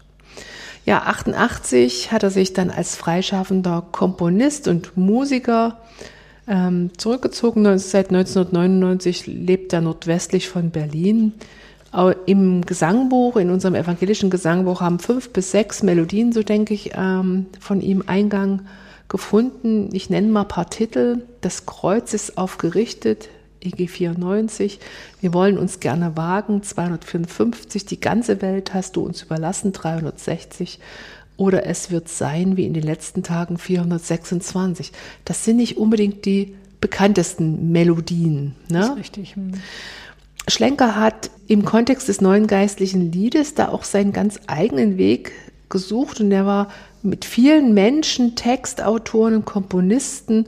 Ja, 0.88 1.00
88 1.00 2.14
hat 2.14 2.24
er 2.24 2.30
sich 2.30 2.54
dann 2.54 2.70
als 2.70 2.96
freischaffender 2.96 3.86
Komponist 3.92 4.70
und 4.70 4.96
Musiker 4.96 5.82
ähm, 6.48 6.92
zurückgezogen. 6.98 7.78
Seit 7.78 8.08
1999 8.08 9.28
lebt 9.28 9.74
er 9.74 9.82
nordwestlich 9.82 10.48
von 10.48 10.72
Berlin. 10.72 11.34
Im 12.26 12.62
Gesangbuch, 12.66 13.36
in 13.36 13.50
unserem 13.50 13.76
evangelischen 13.76 14.30
Gesangbuch, 14.30 14.80
haben 14.80 15.00
fünf 15.00 15.32
bis 15.32 15.52
sechs 15.52 15.84
Melodien, 15.84 16.32
so 16.32 16.42
denke 16.42 16.74
ich, 16.74 16.92
ähm, 16.96 17.48
von 17.60 17.82
ihm 17.82 18.06
Eingang 18.08 18.62
gefunden. 19.10 19.90
Ich 19.92 20.10
nenne 20.10 20.30
mal 20.30 20.44
ein 20.44 20.48
paar 20.48 20.70
Titel. 20.70 21.24
Das 21.42 21.66
Kreuz 21.66 22.14
ist 22.14 22.38
aufgerichtet, 22.38 23.28
EG 23.68 23.88
94. 23.88 24.80
Wir 25.22 25.34
wollen 25.34 25.58
uns 25.58 25.80
gerne 25.80 26.18
wagen, 26.18 26.64
255. 26.64 27.86
Die 27.86 28.00
ganze 28.00 28.42
Welt 28.42 28.74
hast 28.74 28.96
du 28.96 29.02
uns 29.02 29.22
überlassen, 29.22 29.74
360. 29.74 30.80
Oder 31.38 31.66
es 31.66 31.92
wird 31.92 32.10
sein 32.10 32.58
wie 32.58 32.66
in 32.66 32.74
den 32.74 32.84
letzten 32.84 33.24
Tagen 33.24 33.58
426. 33.58 34.92
Das 35.24 35.46
sind 35.46 35.58
nicht 35.58 35.78
unbedingt 35.78 36.26
die 36.26 36.56
bekanntesten 36.82 37.72
Melodien. 37.72 38.56
Ne? 38.70 38.80
Das 38.80 38.90
ist 38.90 38.98
richtig. 38.98 39.36
Hm. 39.36 39.54
Schlenker 40.48 40.96
hat 40.96 41.30
im 41.48 41.66
Kontext 41.66 42.08
des 42.08 42.22
neuen 42.22 42.48
geistlichen 42.48 43.12
Liedes 43.12 43.54
da 43.54 43.70
auch 43.70 43.84
seinen 43.84 44.14
ganz 44.14 44.40
eigenen 44.48 44.98
Weg 44.98 45.34
gesucht 45.70 46.22
und 46.22 46.32
er 46.32 46.46
war 46.46 46.70
mit 47.08 47.26
vielen 47.26 47.74
Menschen, 47.74 48.36
Textautoren 48.36 49.46
Komponisten 49.46 50.48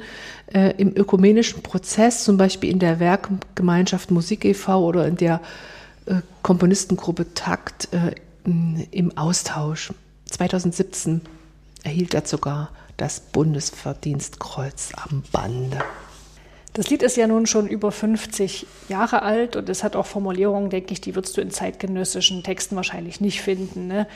äh, 0.53 0.73
im 0.77 0.95
ökumenischen 0.95 1.63
Prozess, 1.63 2.23
zum 2.23 2.37
Beispiel 2.37 2.69
in 2.69 2.79
der 2.79 2.99
Werkgemeinschaft 2.99 4.11
Musik 4.11 4.45
e.V. 4.45 4.85
oder 4.85 5.07
in 5.07 5.15
der 5.15 5.41
äh, 6.05 6.15
Komponistengruppe 6.43 7.33
Takt 7.33 7.89
äh, 7.93 8.15
im 8.91 9.17
Austausch. 9.17 9.93
2017 10.25 11.21
erhielt 11.83 12.13
er 12.13 12.25
sogar 12.25 12.71
das 12.97 13.19
Bundesverdienstkreuz 13.19 14.91
am 14.95 15.23
Bande. 15.31 15.79
Das 16.73 16.89
Lied 16.89 17.01
ist 17.01 17.17
ja 17.17 17.27
nun 17.27 17.47
schon 17.47 17.67
über 17.67 17.91
50 17.91 18.67
Jahre 18.89 19.23
alt 19.23 19.55
und 19.55 19.69
es 19.69 19.83
hat 19.83 19.95
auch 19.95 20.05
Formulierungen, 20.05 20.69
denke 20.69 20.93
ich, 20.93 21.01
die 21.01 21.15
würdest 21.15 21.35
du 21.35 21.41
in 21.41 21.49
zeitgenössischen 21.49 22.43
Texten 22.43 22.75
wahrscheinlich 22.75 23.21
nicht 23.21 23.41
finden. 23.41 23.87
Ne? 23.87 24.07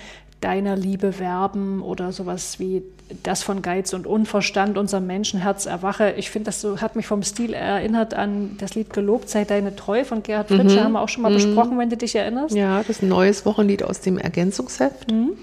Deiner 0.43 0.75
Liebe 0.75 1.19
werben 1.19 1.81
oder 1.81 2.11
sowas 2.11 2.59
wie 2.59 2.83
das 3.21 3.43
von 3.43 3.61
Geiz 3.61 3.93
und 3.93 4.07
Unverstand, 4.07 4.77
unser 4.77 4.99
Menschenherz 4.99 5.65
erwache. 5.65 6.13
Ich 6.17 6.31
finde, 6.31 6.47
das 6.47 6.61
so, 6.61 6.81
hat 6.81 6.95
mich 6.95 7.05
vom 7.05 7.23
Stil 7.23 7.53
erinnert 7.53 8.13
an 8.13 8.57
das 8.57 8.75
Lied 8.75 8.91
Gelobt 8.91 9.29
sei 9.29 9.45
deine 9.45 9.75
Treu 9.75 10.03
von 10.03 10.23
Gerhard 10.23 10.49
Fritsche, 10.49 10.79
mhm. 10.79 10.83
haben 10.83 10.91
wir 10.93 11.01
auch 11.01 11.09
schon 11.09 11.23
mal 11.23 11.29
mhm. 11.29 11.35
besprochen, 11.35 11.77
wenn 11.77 11.89
du 11.89 11.97
dich 11.97 12.15
erinnerst. 12.15 12.55
Ja, 12.55 12.79
das 12.79 12.89
ist 12.89 13.03
ein 13.03 13.09
neues 13.09 13.45
Wochenlied 13.45 13.83
aus 13.83 14.01
dem 14.01 14.17
Ergänzungsheft. 14.17 15.11
Mhm. 15.11 15.37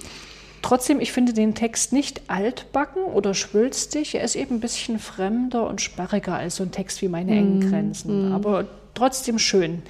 Trotzdem, 0.62 1.00
ich 1.00 1.12
finde 1.12 1.33
den 1.33 1.54
Text 1.54 1.92
nicht 1.92 2.23
altbacken 2.28 3.02
oder 3.02 3.33
schwülstig. 3.33 4.14
Er 4.14 4.25
ist 4.25 4.37
eben 4.37 4.57
ein 4.57 4.61
bisschen 4.61 4.99
fremder 4.99 5.66
und 5.66 5.80
sperriger 5.80 6.35
als 6.35 6.57
so 6.57 6.64
ein 6.64 6.71
Text 6.71 7.00
wie 7.00 7.09
Meine 7.09 7.33
engen 7.33 7.61
mm, 7.61 7.71
Grenzen. 7.71 8.28
Mm. 8.28 8.33
Aber 8.35 8.66
trotzdem 8.95 9.38
schön. 9.38 9.83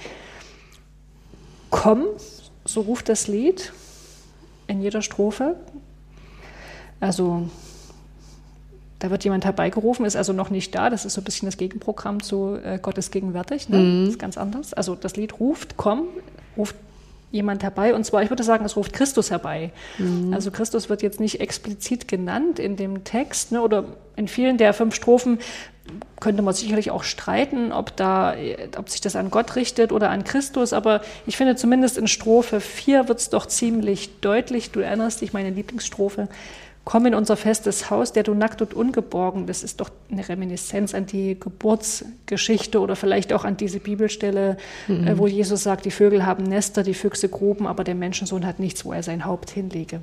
Komm, 1.69 2.05
so 2.63 2.81
ruft 2.81 3.09
das 3.09 3.27
Lied 3.27 3.73
in 4.71 4.81
jeder 4.81 5.01
Strophe. 5.01 5.55
Also 6.99 7.49
da 8.99 9.09
wird 9.09 9.23
jemand 9.23 9.45
herbeigerufen, 9.45 10.05
ist 10.05 10.15
also 10.15 10.31
noch 10.31 10.49
nicht 10.49 10.75
da. 10.75 10.89
Das 10.89 11.05
ist 11.05 11.13
so 11.13 11.21
ein 11.21 11.23
bisschen 11.23 11.47
das 11.47 11.57
Gegenprogramm 11.57 12.21
zu 12.21 12.55
äh, 12.63 12.79
Gott 12.81 12.97
ist 12.97 13.11
gegenwärtig. 13.11 13.67
Ne? 13.69 14.03
Das 14.03 14.13
ist 14.13 14.19
ganz 14.19 14.37
anders. 14.37 14.73
Also 14.73 14.95
das 14.95 15.15
Lied 15.15 15.39
ruft, 15.39 15.75
komm, 15.77 16.07
ruft 16.57 16.75
jemand 17.31 17.63
herbei. 17.63 17.95
Und 17.95 18.05
zwar, 18.05 18.23
ich 18.23 18.29
würde 18.29 18.43
sagen, 18.43 18.65
es 18.65 18.75
ruft 18.75 18.93
Christus 18.93 19.31
herbei. 19.31 19.71
Mhm. 19.97 20.33
Also 20.33 20.51
Christus 20.51 20.89
wird 20.89 21.01
jetzt 21.01 21.19
nicht 21.19 21.39
explizit 21.39 22.07
genannt 22.07 22.59
in 22.59 22.75
dem 22.75 23.03
Text 23.03 23.51
ne, 23.51 23.61
oder 23.61 23.85
in 24.15 24.27
vielen 24.27 24.57
der 24.57 24.73
fünf 24.73 24.95
Strophen 24.95 25.39
könnte 26.19 26.41
man 26.41 26.53
sicherlich 26.53 26.91
auch 26.91 27.03
streiten, 27.03 27.71
ob, 27.71 27.95
da, 27.95 28.35
ob 28.77 28.89
sich 28.89 29.01
das 29.01 29.15
an 29.15 29.31
Gott 29.31 29.55
richtet 29.55 29.91
oder 29.91 30.09
an 30.09 30.23
Christus. 30.23 30.73
Aber 30.73 31.01
ich 31.25 31.37
finde 31.37 31.55
zumindest 31.55 31.97
in 31.97 32.07
Strophe 32.07 32.61
4 32.61 33.07
wird 33.07 33.19
es 33.19 33.29
doch 33.29 33.47
ziemlich 33.47 34.19
deutlich. 34.21 34.71
Du 34.71 34.79
erinnerst 34.79 35.21
dich, 35.21 35.33
meine 35.33 35.49
Lieblingsstrophe. 35.49 36.27
Komm 36.83 37.05
in 37.05 37.13
unser 37.13 37.37
festes 37.37 37.91
Haus, 37.91 38.11
der 38.11 38.23
du 38.23 38.33
nackt 38.33 38.61
und 38.61 38.73
ungeborgen. 38.73 39.45
Das 39.45 39.63
ist 39.63 39.81
doch 39.81 39.89
eine 40.11 40.27
Reminiszenz 40.27 40.95
an 40.95 41.05
die 41.05 41.39
Geburtsgeschichte 41.39 42.79
oder 42.79 42.95
vielleicht 42.95 43.33
auch 43.33 43.45
an 43.45 43.55
diese 43.55 43.79
Bibelstelle, 43.79 44.57
mhm. 44.87 45.07
äh, 45.07 45.17
wo 45.17 45.27
Jesus 45.27 45.61
sagt, 45.61 45.85
die 45.85 45.91
Vögel 45.91 46.25
haben 46.25 46.43
Nester, 46.43 46.81
die 46.81 46.95
Füchse 46.95 47.29
Gruben, 47.29 47.67
aber 47.67 47.83
der 47.83 47.95
Menschensohn 47.95 48.45
hat 48.45 48.59
nichts, 48.59 48.83
wo 48.83 48.93
er 48.93 49.03
sein 49.03 49.25
Haupt 49.25 49.51
hinlege. 49.51 50.01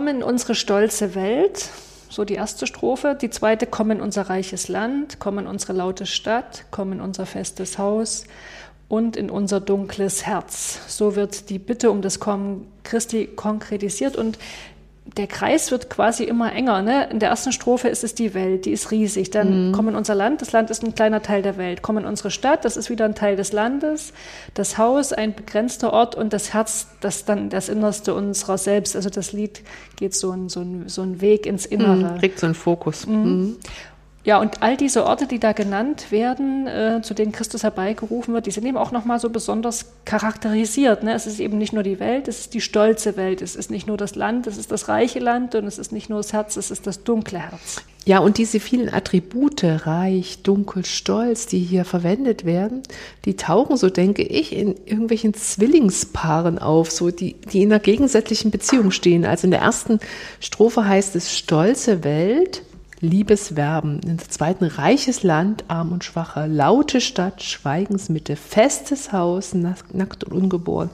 Komm 0.00 0.08
in 0.08 0.22
unsere 0.22 0.54
stolze 0.54 1.14
Welt, 1.14 1.68
so 2.08 2.24
die 2.24 2.32
erste 2.32 2.66
Strophe. 2.66 3.18
Die 3.20 3.28
zweite, 3.28 3.66
komm 3.66 3.90
in 3.90 4.00
unser 4.00 4.30
reiches 4.30 4.68
Land, 4.68 5.18
komm 5.20 5.38
in 5.38 5.46
unsere 5.46 5.74
laute 5.74 6.06
Stadt, 6.06 6.64
komm 6.70 6.92
in 6.92 7.02
unser 7.02 7.26
festes 7.26 7.76
Haus 7.76 8.24
und 8.88 9.14
in 9.14 9.28
unser 9.28 9.60
dunkles 9.60 10.24
Herz. 10.24 10.78
So 10.88 11.16
wird 11.16 11.50
die 11.50 11.58
Bitte 11.58 11.90
um 11.90 12.00
das 12.00 12.18
Kommen 12.18 12.66
Christi 12.82 13.26
konkretisiert 13.26 14.16
und 14.16 14.38
der 15.16 15.26
Kreis 15.26 15.70
wird 15.70 15.90
quasi 15.90 16.24
immer 16.24 16.52
enger. 16.52 16.82
Ne? 16.82 17.08
In 17.10 17.18
der 17.18 17.30
ersten 17.30 17.52
Strophe 17.52 17.88
ist 17.88 18.04
es 18.04 18.14
die 18.14 18.34
Welt, 18.34 18.64
die 18.64 18.70
ist 18.70 18.90
riesig. 18.90 19.30
Dann 19.30 19.68
mhm. 19.68 19.72
kommen 19.72 19.96
unser 19.96 20.14
Land, 20.14 20.40
das 20.40 20.52
Land 20.52 20.70
ist 20.70 20.84
ein 20.84 20.94
kleiner 20.94 21.22
Teil 21.22 21.42
der 21.42 21.56
Welt. 21.56 21.82
Kommen 21.82 22.04
unsere 22.04 22.30
Stadt, 22.30 22.64
das 22.64 22.76
ist 22.76 22.90
wieder 22.90 23.06
ein 23.06 23.14
Teil 23.14 23.36
des 23.36 23.52
Landes. 23.52 24.12
Das 24.54 24.78
Haus, 24.78 25.12
ein 25.12 25.34
begrenzter 25.34 25.92
Ort 25.92 26.14
und 26.14 26.32
das 26.32 26.52
Herz, 26.52 26.88
das 27.00 27.24
dann 27.24 27.50
das 27.50 27.68
Innerste 27.68 28.14
unserer 28.14 28.58
selbst. 28.58 28.94
Also 28.94 29.10
das 29.10 29.32
Lied 29.32 29.62
geht 29.96 30.14
so 30.14 30.30
ein, 30.30 30.48
so 30.48 30.60
ein, 30.60 30.88
so 30.88 31.02
ein 31.02 31.20
Weg 31.20 31.46
ins 31.46 31.66
Innere. 31.66 32.12
Mhm, 32.12 32.18
kriegt 32.18 32.38
so 32.38 32.46
einen 32.46 32.54
Fokus. 32.54 33.06
Mhm. 33.06 33.56
Ja, 34.22 34.38
und 34.38 34.62
all 34.62 34.76
diese 34.76 35.06
Orte, 35.06 35.26
die 35.26 35.38
da 35.38 35.52
genannt 35.52 36.10
werden, 36.10 36.66
äh, 36.66 37.00
zu 37.02 37.14
denen 37.14 37.32
Christus 37.32 37.62
herbeigerufen 37.62 38.34
wird, 38.34 38.44
die 38.44 38.50
sind 38.50 38.66
eben 38.66 38.76
auch 38.76 38.92
nochmal 38.92 39.18
so 39.18 39.30
besonders 39.30 39.86
charakterisiert. 40.04 41.02
Ne? 41.02 41.14
Es 41.14 41.26
ist 41.26 41.40
eben 41.40 41.56
nicht 41.56 41.72
nur 41.72 41.82
die 41.82 42.00
Welt, 42.00 42.28
es 42.28 42.40
ist 42.40 42.54
die 42.54 42.60
stolze 42.60 43.16
Welt, 43.16 43.40
es 43.40 43.56
ist 43.56 43.70
nicht 43.70 43.86
nur 43.86 43.96
das 43.96 44.16
Land, 44.16 44.46
es 44.46 44.58
ist 44.58 44.70
das 44.70 44.88
reiche 44.88 45.20
Land 45.20 45.54
und 45.54 45.64
es 45.64 45.78
ist 45.78 45.90
nicht 45.90 46.10
nur 46.10 46.18
das 46.18 46.34
Herz, 46.34 46.58
es 46.58 46.70
ist 46.70 46.86
das 46.86 47.02
dunkle 47.02 47.38
Herz. 47.38 47.82
Ja, 48.04 48.18
und 48.18 48.36
diese 48.36 48.60
vielen 48.60 48.92
Attribute, 48.92 49.62
reich, 49.64 50.42
dunkel, 50.42 50.84
stolz, 50.84 51.46
die 51.46 51.58
hier 51.58 51.84
verwendet 51.86 52.44
werden, 52.44 52.82
die 53.24 53.36
tauchen, 53.36 53.76
so 53.78 53.88
denke 53.88 54.22
ich, 54.22 54.54
in 54.54 54.74
irgendwelchen 54.86 55.32
Zwillingspaaren 55.32 56.58
auf, 56.58 56.90
so 56.90 57.10
die, 57.10 57.34
die 57.52 57.62
in 57.62 57.72
einer 57.72 57.80
gegensätzlichen 57.80 58.50
Beziehung 58.50 58.90
stehen. 58.90 59.24
Also 59.24 59.46
in 59.46 59.50
der 59.50 59.60
ersten 59.60 59.98
Strophe 60.40 60.86
heißt 60.86 61.16
es 61.16 61.36
stolze 61.36 62.04
Welt, 62.04 62.62
Liebesverben. 63.00 64.00
In 64.00 64.18
der 64.18 64.28
zweiten 64.28 64.64
reiches 64.64 65.22
Land, 65.22 65.64
arm 65.68 65.92
und 65.92 66.04
schwache, 66.04 66.46
laute 66.46 67.00
Stadt, 67.00 67.42
Schweigensmitte, 67.42 68.36
festes 68.36 69.12
Haus, 69.12 69.54
nackt 69.54 70.24
und 70.24 70.32
ungeboren, 70.32 70.90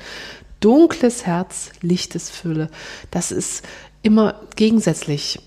dunkles 0.60 1.26
Herz, 1.26 1.70
lichtes 1.82 2.30
Fülle. 2.30 2.70
Das 3.10 3.32
ist 3.32 3.64
immer 4.02 4.40
gegensätzlich. 4.54 5.40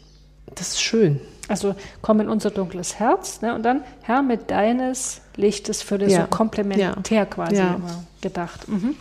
Das 0.55 0.69
ist 0.69 0.81
schön. 0.81 1.21
Also 1.47 1.75
komm 2.01 2.19
in 2.19 2.29
unser 2.29 2.51
dunkles 2.51 2.99
Herz 2.99 3.41
ne? 3.41 3.55
und 3.55 3.63
dann 3.63 3.83
Herr 4.01 4.21
mit 4.21 4.51
deines 4.51 5.21
Lichtes 5.35 5.81
Fülle, 5.81 6.07
ja. 6.07 6.21
so 6.21 6.27
komplementär 6.27 7.17
ja. 7.17 7.25
quasi 7.25 7.55
ja. 7.55 7.75
immer 7.75 8.03
gedacht. 8.21 8.67
Mhm. 8.67 8.95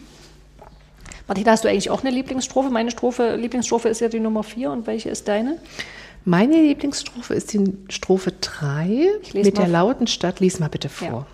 Martina, 1.27 1.51
hast 1.51 1.65
du 1.65 1.69
eigentlich 1.69 1.91
auch 1.91 2.01
eine 2.01 2.11
Lieblingsstrophe? 2.11 2.71
Meine 2.71 2.91
Strophe, 2.91 3.37
Lieblingsstrophe 3.37 3.91
ist 3.91 4.01
ja 4.01 4.09
die 4.09 4.21
Nummer 4.21 4.43
vier 4.43 4.71
und 4.71 4.87
welche 4.87 5.11
ist 5.11 5.29
deine? 5.29 5.59
Meine 6.25 6.61
Lieblingsstrophe 6.61 7.35
ist 7.35 7.53
die 7.53 7.73
Strophe 7.89 8.33
3 8.33 9.09
mit 9.33 9.57
der 9.57 9.69
lauten 9.69 10.07
Stadt. 10.07 10.41
Lies 10.41 10.59
mal 10.61 10.69
bitte 10.69 10.89
vor. 10.89 11.09
Ja. 11.09 11.27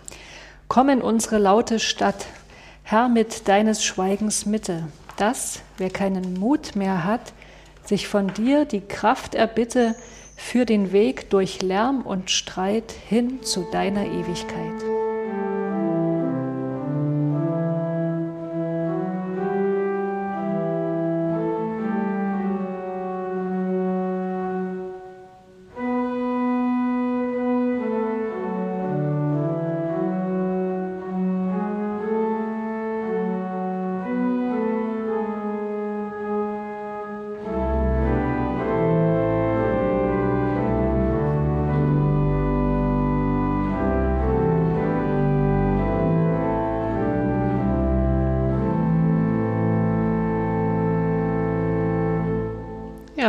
Komm 0.68 0.88
in 0.88 1.02
unsere 1.02 1.38
laute 1.38 1.78
Stadt, 1.78 2.26
Herr 2.82 3.08
mit 3.08 3.48
deines 3.48 3.84
Schweigens 3.84 4.46
Mitte, 4.46 4.84
dass, 5.16 5.60
wer 5.78 5.90
keinen 5.90 6.34
Mut 6.34 6.76
mehr 6.76 7.04
hat, 7.04 7.32
sich 7.84 8.08
von 8.08 8.32
dir 8.34 8.64
die 8.64 8.80
Kraft 8.80 9.34
erbitte 9.34 9.94
für 10.36 10.64
den 10.64 10.92
Weg 10.92 11.30
durch 11.30 11.62
Lärm 11.62 12.02
und 12.02 12.30
Streit 12.30 12.92
hin 13.08 13.42
zu 13.42 13.66
deiner 13.70 14.04
Ewigkeit. 14.06 14.93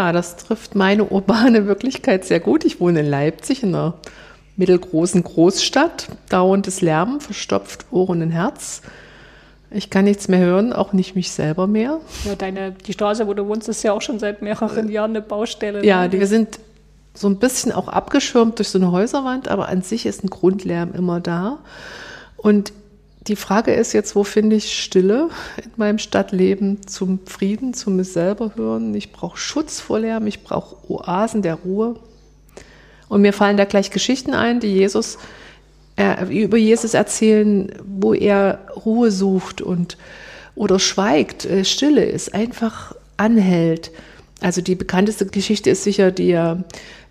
Ja, 0.05 0.11
das 0.11 0.35
trifft 0.35 0.75
meine 0.75 1.05
urbane 1.05 1.65
Wirklichkeit 1.65 2.25
sehr 2.25 2.39
gut. 2.39 2.63
Ich 2.63 2.79
wohne 2.79 2.99
in 2.99 3.07
Leipzig, 3.07 3.63
in 3.63 3.73
einer 3.73 3.95
mittelgroßen 4.55 5.23
Großstadt. 5.23 6.09
Dauerndes 6.29 6.81
Lärm 6.81 7.19
verstopft 7.19 7.87
Ohren 7.89 8.21
und 8.21 8.29
Herz. 8.29 8.83
Ich 9.71 9.89
kann 9.89 10.05
nichts 10.05 10.27
mehr 10.27 10.41
hören, 10.41 10.73
auch 10.73 10.93
nicht 10.93 11.15
mich 11.15 11.31
selber 11.31 11.65
mehr. 11.65 12.01
Ja, 12.23 12.35
deine, 12.35 12.73
die 12.73 12.93
Straße, 12.93 13.25
wo 13.25 13.33
du 13.33 13.47
wohnst, 13.47 13.67
ist 13.67 13.81
ja 13.81 13.93
auch 13.93 14.01
schon 14.03 14.19
seit 14.19 14.43
mehreren 14.43 14.89
Jahren 14.89 15.09
eine 15.09 15.21
Baustelle. 15.21 15.79
Ne? 15.79 15.87
Ja, 15.87 16.07
die, 16.07 16.19
wir 16.19 16.27
sind 16.27 16.59
so 17.15 17.27
ein 17.27 17.39
bisschen 17.39 17.71
auch 17.71 17.87
abgeschirmt 17.87 18.59
durch 18.59 18.69
so 18.69 18.77
eine 18.77 18.91
Häuserwand, 18.91 19.47
aber 19.47 19.69
an 19.69 19.81
sich 19.81 20.05
ist 20.05 20.23
ein 20.23 20.29
Grundlärm 20.29 20.93
immer 20.93 21.19
da. 21.19 21.57
Und 22.37 22.73
die 23.27 23.35
Frage 23.35 23.73
ist 23.73 23.93
jetzt, 23.93 24.15
wo 24.15 24.23
finde 24.23 24.55
ich 24.55 24.79
Stille 24.83 25.29
in 25.57 25.71
meinem 25.77 25.97
Stadtleben 25.97 26.85
zum 26.85 27.19
Frieden, 27.25 27.73
zum 27.73 27.95
mich 27.95 28.11
selber 28.11 28.51
hören? 28.55 28.93
Ich 28.93 29.11
brauche 29.11 29.37
Schutz 29.37 29.79
vor 29.79 29.99
Lärm, 29.99 30.27
ich 30.27 30.43
brauche 30.43 30.75
Oasen 30.91 31.41
der 31.41 31.55
Ruhe. 31.55 31.95
Und 33.09 33.21
mir 33.21 33.33
fallen 33.33 33.57
da 33.57 33.65
gleich 33.65 33.89
Geschichten 33.89 34.33
ein, 34.33 34.59
die 34.59 34.67
Jesus 34.67 35.17
äh, 35.95 36.25
über 36.25 36.57
Jesus 36.57 36.93
erzählen, 36.93 37.71
wo 37.83 38.13
er 38.13 38.67
Ruhe 38.85 39.09
sucht 39.11 39.61
und 39.61 39.97
oder 40.53 40.79
schweigt, 40.79 41.45
äh, 41.45 41.65
Stille 41.65 42.05
ist, 42.05 42.33
einfach 42.33 42.95
anhält. 43.17 43.91
Also 44.39 44.61
die 44.61 44.75
bekannteste 44.75 45.25
Geschichte 45.25 45.71
ist 45.71 45.83
sicher 45.83 46.11
der, 46.11 46.63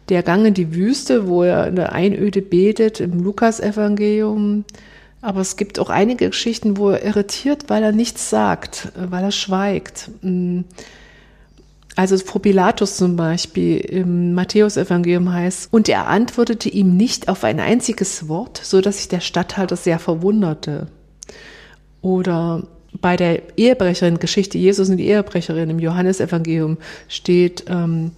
der 0.08 0.22
Gang 0.22 0.46
in 0.46 0.54
die 0.54 0.74
Wüste, 0.74 1.26
wo 1.26 1.42
er 1.42 1.66
in 1.66 1.76
der 1.76 1.92
Einöde 1.92 2.40
betet 2.40 3.00
im 3.00 3.22
Lukasevangelium. 3.22 4.64
evangelium 4.64 4.64
aber 5.24 5.40
es 5.40 5.56
gibt 5.56 5.78
auch 5.78 5.88
einige 5.88 6.28
Geschichten, 6.28 6.76
wo 6.76 6.90
er 6.90 7.02
irritiert, 7.02 7.64
weil 7.68 7.82
er 7.82 7.92
nichts 7.92 8.28
sagt, 8.28 8.92
weil 8.94 9.24
er 9.24 9.32
schweigt. 9.32 10.10
Mm. 10.20 10.60
Also 11.96 12.18
vor 12.18 12.42
Pilatus 12.42 12.96
zum 12.96 13.16
Beispiel 13.16 13.78
im 13.78 14.34
Matthäusevangelium 14.34 15.32
heißt, 15.32 15.72
und 15.72 15.88
er 15.88 16.08
antwortete 16.08 16.68
ihm 16.68 16.96
nicht 16.96 17.28
auf 17.28 17.44
ein 17.44 17.60
einziges 17.60 18.28
Wort, 18.28 18.60
so 18.62 18.80
dass 18.80 18.98
sich 18.98 19.08
der 19.08 19.20
Statthalter 19.20 19.76
sehr 19.76 19.98
verwunderte. 19.98 20.88
Oder 22.02 22.64
bei 23.00 23.16
der 23.16 23.56
Ehebrecherin, 23.56 24.18
Geschichte 24.18 24.58
Jesus 24.58 24.90
und 24.90 24.98
die 24.98 25.06
Ehebrecherin 25.06 25.70
im 25.70 25.78
Johannesevangelium 25.78 26.78
steht, 27.08 27.64
ähm, 27.68 28.10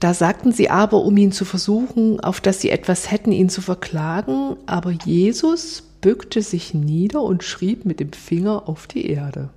da 0.00 0.12
sagten 0.12 0.50
sie 0.50 0.70
aber, 0.70 1.02
um 1.02 1.16
ihn 1.16 1.30
zu 1.30 1.44
versuchen, 1.44 2.18
auf 2.18 2.40
dass 2.40 2.60
sie 2.60 2.70
etwas 2.70 3.12
hätten, 3.12 3.30
ihn 3.30 3.48
zu 3.48 3.60
verklagen, 3.60 4.56
aber 4.66 4.90
Jesus 4.90 5.84
bückte 6.06 6.40
sich 6.40 6.72
nieder 6.72 7.20
und 7.20 7.42
schrieb 7.42 7.84
mit 7.84 7.98
dem 7.98 8.12
Finger 8.12 8.68
auf 8.68 8.86
die 8.86 9.10
Erde 9.10 9.48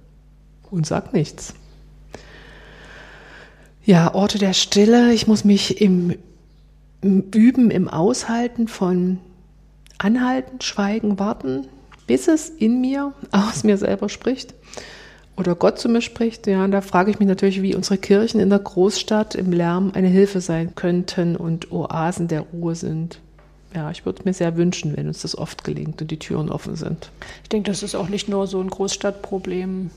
und 0.71 0.87
sagt 0.87 1.13
nichts. 1.13 1.53
Ja, 3.85 4.15
Orte 4.15 4.39
der 4.39 4.53
Stille, 4.53 5.13
ich 5.13 5.27
muss 5.27 5.43
mich 5.43 5.79
im, 5.79 6.15
im 7.01 7.25
Üben, 7.35 7.69
im 7.69 7.87
Aushalten 7.87 8.67
von 8.67 9.19
Anhalten, 9.99 10.59
Schweigen, 10.61 11.19
Warten, 11.19 11.67
bis 12.07 12.27
es 12.27 12.49
in 12.49 12.81
mir, 12.81 13.13
aus 13.29 13.63
mir 13.63 13.77
selber 13.77 14.09
spricht 14.09 14.55
oder 15.37 15.53
Gott 15.53 15.77
zu 15.77 15.87
mir 15.87 16.01
spricht. 16.01 16.47
Ja, 16.47 16.63
und 16.63 16.71
da 16.71 16.81
frage 16.81 17.11
ich 17.11 17.19
mich 17.19 17.27
natürlich, 17.27 17.61
wie 17.61 17.75
unsere 17.75 17.99
Kirchen 17.99 18.39
in 18.39 18.49
der 18.49 18.57
Großstadt 18.57 19.35
im 19.35 19.51
Lärm 19.51 19.91
eine 19.93 20.07
Hilfe 20.07 20.41
sein 20.41 20.73
könnten 20.73 21.35
und 21.35 21.71
Oasen 21.71 22.27
der 22.27 22.41
Ruhe 22.41 22.73
sind. 22.73 23.19
Ja, 23.73 23.91
ich 23.91 24.05
würde 24.05 24.23
mir 24.25 24.33
sehr 24.33 24.57
wünschen, 24.57 24.97
wenn 24.97 25.07
uns 25.07 25.21
das 25.21 25.37
oft 25.37 25.63
gelingt 25.63 26.01
und 26.01 26.09
die 26.09 26.17
Türen 26.17 26.49
offen 26.49 26.75
sind. 26.75 27.11
Ich 27.43 27.49
denke, 27.49 27.69
das 27.69 27.83
ist 27.83 27.95
auch 27.95 28.09
nicht 28.09 28.27
nur 28.27 28.47
so 28.47 28.59
ein 28.59 28.69
Großstadtproblem 28.69 29.91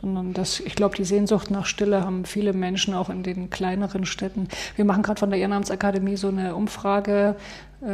sondern 0.00 0.32
das, 0.32 0.60
ich 0.60 0.74
glaube, 0.74 0.96
die 0.96 1.04
Sehnsucht 1.04 1.50
nach 1.50 1.66
Stille 1.66 2.04
haben 2.04 2.24
viele 2.24 2.52
Menschen 2.52 2.94
auch 2.94 3.10
in 3.10 3.22
den 3.22 3.50
kleineren 3.50 4.04
Städten. 4.06 4.48
Wir 4.76 4.84
machen 4.84 5.02
gerade 5.02 5.18
von 5.18 5.30
der 5.30 5.38
Ehrenamtsakademie 5.40 6.16
so 6.16 6.28
eine 6.28 6.54
Umfrage, 6.54 7.34
äh, 7.80 7.86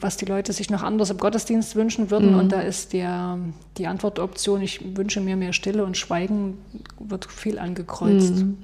was 0.00 0.16
die 0.16 0.24
Leute 0.24 0.52
sich 0.52 0.70
noch 0.70 0.82
anders 0.82 1.10
im 1.10 1.18
Gottesdienst 1.18 1.74
wünschen 1.74 2.10
würden. 2.10 2.32
Mhm. 2.32 2.38
Und 2.38 2.52
da 2.52 2.60
ist 2.60 2.92
der, 2.92 3.38
die 3.76 3.86
Antwortoption, 3.86 4.62
ich 4.62 4.96
wünsche 4.96 5.20
mir 5.20 5.36
mehr 5.36 5.52
Stille 5.52 5.84
und 5.84 5.96
Schweigen, 5.96 6.58
wird 7.00 7.26
viel 7.26 7.58
angekreuzt. 7.58 8.36
Mhm. 8.36 8.58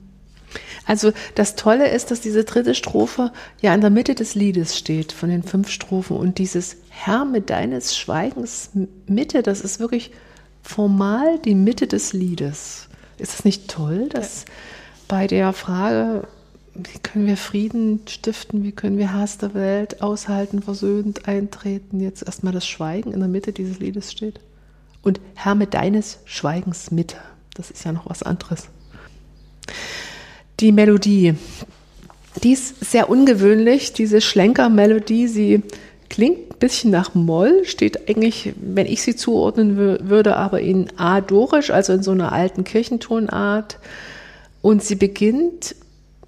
Also 0.87 1.13
das 1.35 1.57
Tolle 1.57 1.89
ist, 1.89 2.11
dass 2.11 2.21
diese 2.21 2.45
dritte 2.45 2.75
Strophe 2.75 3.33
ja 3.61 3.75
in 3.75 3.81
der 3.81 3.91
Mitte 3.91 4.15
des 4.15 4.35
Liedes 4.35 4.77
steht, 4.77 5.13
von 5.13 5.29
den 5.29 5.43
fünf 5.43 5.71
Strophen. 5.71 6.17
Und 6.17 6.39
dieses 6.39 6.77
Herr 6.91 7.25
mit 7.25 7.51
deines 7.51 7.97
Schweigens 7.97 8.71
Mitte, 9.07 9.43
das 9.43 9.61
ist 9.61 9.81
wirklich 9.81 10.13
formal 10.63 11.39
die 11.39 11.55
Mitte 11.55 11.87
des 11.87 12.13
Liedes. 12.13 12.89
Ist 13.19 13.33
das 13.35 13.45
nicht 13.45 13.69
toll, 13.69 14.09
dass 14.09 14.45
ja. 14.45 14.53
bei 15.09 15.27
der 15.27 15.53
Frage, 15.53 16.27
wie 16.75 16.99
können 16.99 17.27
wir 17.27 17.37
Frieden 17.37 18.01
stiften, 18.09 18.65
wie 18.65 18.73
können 18.73 18.99
wir 18.99 19.13
Hass 19.13 19.39
der 19.39 19.55
Welt 19.55 20.03
aushalten, 20.03 20.63
versöhnt 20.63 21.29
eintreten, 21.29 22.01
jetzt 22.01 22.23
erstmal 22.25 22.53
das 22.53 22.67
Schweigen 22.67 23.13
in 23.13 23.21
der 23.21 23.29
Mitte 23.29 23.53
dieses 23.53 23.79
Liedes 23.79 24.11
steht? 24.11 24.41
Und 25.03 25.21
Herr 25.35 25.55
mit 25.55 25.75
deines 25.75 26.19
Schweigens 26.25 26.91
Mitte, 26.91 27.19
das 27.55 27.71
ist 27.71 27.85
ja 27.85 27.93
noch 27.93 28.09
was 28.09 28.23
anderes. 28.23 28.69
Die 30.61 30.73
Melodie, 30.73 31.35
die 32.43 32.53
ist 32.53 32.85
sehr 32.85 33.11
ungewöhnlich, 33.11 33.93
diese 33.93 34.21
Schlenker-Melodie, 34.21 35.27
sie 35.27 35.63
Klingt 36.15 36.53
ein 36.53 36.59
bisschen 36.61 36.91
nach 36.93 37.15
Moll, 37.15 37.65
steht 37.65 38.09
eigentlich, 38.09 38.53
wenn 38.61 38.87
ich 38.87 39.03
sie 39.03 39.17
zuordnen 39.17 39.77
würde, 39.77 40.37
aber 40.37 40.61
in 40.61 40.87
A-Dorisch, 40.97 41.71
also 41.71 41.93
in 41.93 42.05
so 42.05 42.13
einer 42.13 42.31
alten 42.31 42.63
Kirchentonart. 42.63 43.81
Und 44.63 44.83
sie 44.85 44.95
beginnt 44.95 45.75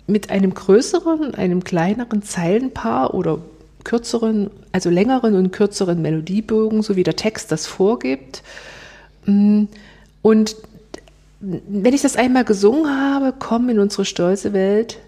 mit 0.08 0.30
einem 0.30 0.54
größeren, 0.54 1.34
einem 1.34 1.62
kleineren 1.62 2.22
Zeilenpaar 2.22 3.14
oder 3.14 3.38
kürzeren, 3.84 4.50
also 4.72 4.90
längeren 4.90 5.36
und 5.36 5.52
kürzeren 5.52 6.02
Melodiebogen, 6.02 6.82
so 6.82 6.96
wie 6.96 7.04
der 7.04 7.14
Text 7.14 7.52
das 7.52 7.66
vorgibt. 7.66 8.42
Und 9.24 9.68
wenn 11.40 11.92
ich 11.94 12.02
das 12.02 12.16
einmal 12.16 12.44
gesungen 12.44 12.88
habe, 12.88 13.32
kommen 13.32 13.68
in 13.68 13.78
unsere 13.78 14.04
stolze 14.04 14.52
Welt 14.52 14.98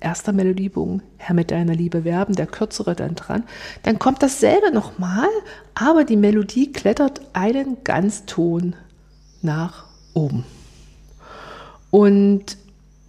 erster 0.00 0.32
Melodiebogen, 0.32 1.02
Herr 1.16 1.34
mit 1.34 1.50
deiner 1.50 1.74
Liebe 1.74 2.04
werben, 2.04 2.34
der 2.34 2.46
kürzere 2.46 2.94
dann 2.94 3.14
dran. 3.14 3.44
Dann 3.82 3.98
kommt 3.98 4.22
dasselbe 4.22 4.70
nochmal, 4.72 5.28
aber 5.74 6.04
die 6.04 6.16
Melodie 6.16 6.72
klettert 6.72 7.22
einen 7.32 7.82
Ganzton 7.84 8.76
nach 9.42 9.86
oben. 10.14 10.44
Und 11.90 12.56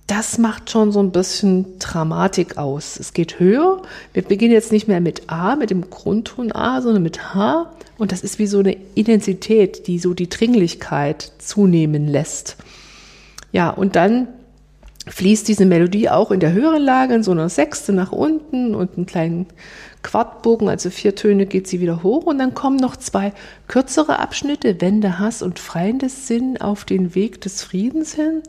das 0.10 0.40
macht 0.40 0.72
schon 0.72 0.92
so 0.92 1.00
ein 1.00 1.12
bisschen 1.12 1.78
Dramatik 1.78 2.58
aus. 2.58 3.00
Es 3.00 3.14
geht 3.14 3.40
höher. 3.40 3.84
Wir 4.12 4.24
beginnen 4.24 4.54
jetzt 4.54 4.72
nicht 4.72 4.88
mehr 4.88 5.02
mit 5.02 5.30
A, 5.30 5.56
mit 5.56 5.70
dem 5.70 5.90
Grundton 5.90 6.52
A, 6.52 6.82
sondern 6.82 7.04
mit 7.04 7.36
H. 7.36 7.72
Und 8.00 8.12
das 8.12 8.22
ist 8.22 8.40
wie 8.40 8.48
so 8.48 8.60
eine 8.60 8.76
Intensität, 8.96 9.86
die 9.86 10.00
so 10.00 10.16
die 10.16 10.28
Dringlichkeit 10.28 11.32
zunehmen 11.38 12.08
lässt. 12.08 12.58
Ja, 13.52 13.70
und 13.70 13.96
dann 13.96 14.28
fließt 15.08 15.48
diese 15.48 15.66
Melodie 15.66 16.10
auch 16.10 16.32
in 16.32 16.40
der 16.40 16.54
höheren 16.54 16.82
Lage 16.82 17.14
in 17.14 17.24
so 17.24 17.32
einer 17.32 17.50
Sechste 17.50 17.94
nach 17.94 18.12
unten 18.12 18.74
und 18.74 18.98
einen 18.98 19.06
kleinen 19.06 19.46
Quartbogen, 20.02 20.70
also 20.70 20.90
vier 20.90 21.16
Töne 21.16 21.46
geht 21.46 21.68
sie 21.68 21.82
wieder 21.82 22.04
hoch 22.04 22.26
und 22.26 22.40
dann 22.40 22.54
kommen 22.54 22.78
noch 22.78 22.96
zwei 22.96 23.34
kürzere 23.68 24.20
Abschnitte, 24.20 24.82
Wende, 24.82 25.20
Hass 25.20 25.42
und 25.42 25.60
Freundessinn 25.60 26.60
auf 26.60 26.86
den 26.86 27.16
Weg 27.16 27.42
des 27.42 27.64
Friedens 27.64 28.14
hin. 28.14 28.42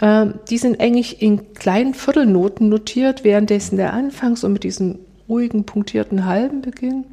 Ähm, 0.00 0.34
die 0.50 0.58
sind 0.58 0.80
eigentlich 0.80 1.22
in 1.22 1.54
kleinen 1.54 1.94
Viertelnoten 1.94 2.68
notiert, 2.68 3.24
währenddessen 3.24 3.76
der 3.76 3.92
Anfang 3.92 4.36
so 4.36 4.48
mit 4.48 4.64
diesen 4.64 4.98
ruhigen, 5.28 5.64
punktierten 5.64 6.26
Halben 6.26 6.60
beginnt. 6.60 7.06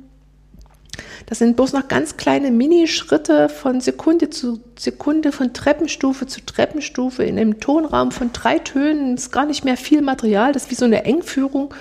Das 1.25 1.39
sind 1.39 1.55
bloß 1.55 1.73
noch 1.73 1.87
ganz 1.87 2.17
kleine 2.17 2.51
Minischritte 2.51 3.49
von 3.49 3.81
Sekunde 3.81 4.29
zu 4.29 4.59
Sekunde, 4.77 5.31
von 5.31 5.53
Treppenstufe 5.53 6.27
zu 6.27 6.41
Treppenstufe 6.45 7.23
in 7.23 7.39
einem 7.39 7.59
Tonraum 7.59 8.11
von 8.11 8.31
drei 8.33 8.59
Tönen. 8.59 9.15
Das 9.15 9.25
ist 9.25 9.31
gar 9.31 9.45
nicht 9.45 9.63
mehr 9.63 9.77
viel 9.77 10.01
Material, 10.01 10.51
das 10.51 10.63
ist 10.63 10.71
wie 10.71 10.75
so 10.75 10.85
eine 10.85 11.05
Engführung. 11.05 11.73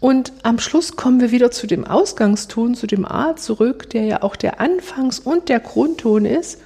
Und 0.00 0.32
am 0.42 0.58
Schluss 0.58 0.96
kommen 0.96 1.20
wir 1.20 1.30
wieder 1.30 1.50
zu 1.50 1.66
dem 1.66 1.86
Ausgangston, 1.86 2.74
zu 2.74 2.86
dem 2.86 3.04
A 3.04 3.36
zurück, 3.36 3.90
der 3.90 4.04
ja 4.04 4.22
auch 4.22 4.36
der 4.36 4.60
Anfangs- 4.60 5.20
und 5.20 5.48
der 5.48 5.60
Grundton 5.60 6.24
ist. 6.24 6.60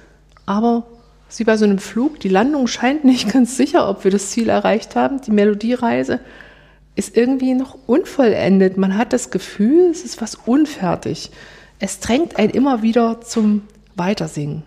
Aber 0.45 0.87
wie 1.35 1.43
bei 1.43 1.57
so 1.57 1.65
einem 1.65 1.79
Flug, 1.79 2.19
die 2.19 2.29
Landung 2.29 2.67
scheint 2.67 3.03
nicht 3.03 3.29
ganz 3.33 3.57
sicher, 3.57 3.89
ob 3.89 4.03
wir 4.03 4.11
das 4.11 4.29
Ziel 4.29 4.49
erreicht 4.49 4.95
haben, 4.95 5.21
die 5.21 5.31
Melodiereise 5.31 6.19
ist 6.95 7.15
irgendwie 7.15 7.53
noch 7.53 7.77
unvollendet. 7.85 8.77
Man 8.77 8.97
hat 8.97 9.13
das 9.13 9.29
Gefühl, 9.29 9.91
es 9.91 10.03
ist 10.03 10.19
was 10.19 10.33
unfertig. 10.33 11.29
Es 11.79 11.99
drängt 11.99 12.37
einen 12.37 12.49
immer 12.49 12.81
wieder 12.81 13.21
zum 13.21 13.61
Weitersingen. 13.95 14.63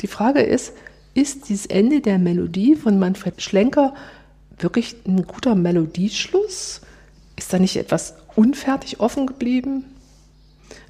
Die 0.00 0.06
Frage 0.06 0.40
ist, 0.40 0.72
ist 1.12 1.48
dieses 1.48 1.66
Ende 1.66 2.00
der 2.00 2.18
Melodie 2.18 2.74
von 2.74 2.98
Manfred 2.98 3.42
Schlenker 3.42 3.94
wirklich 4.58 4.96
ein 5.06 5.26
guter 5.26 5.54
Melodieschluss? 5.54 6.80
Ist 7.36 7.52
da 7.52 7.58
nicht 7.58 7.76
etwas 7.76 8.14
unfertig 8.34 9.00
offen 9.00 9.26
geblieben? 9.26 9.84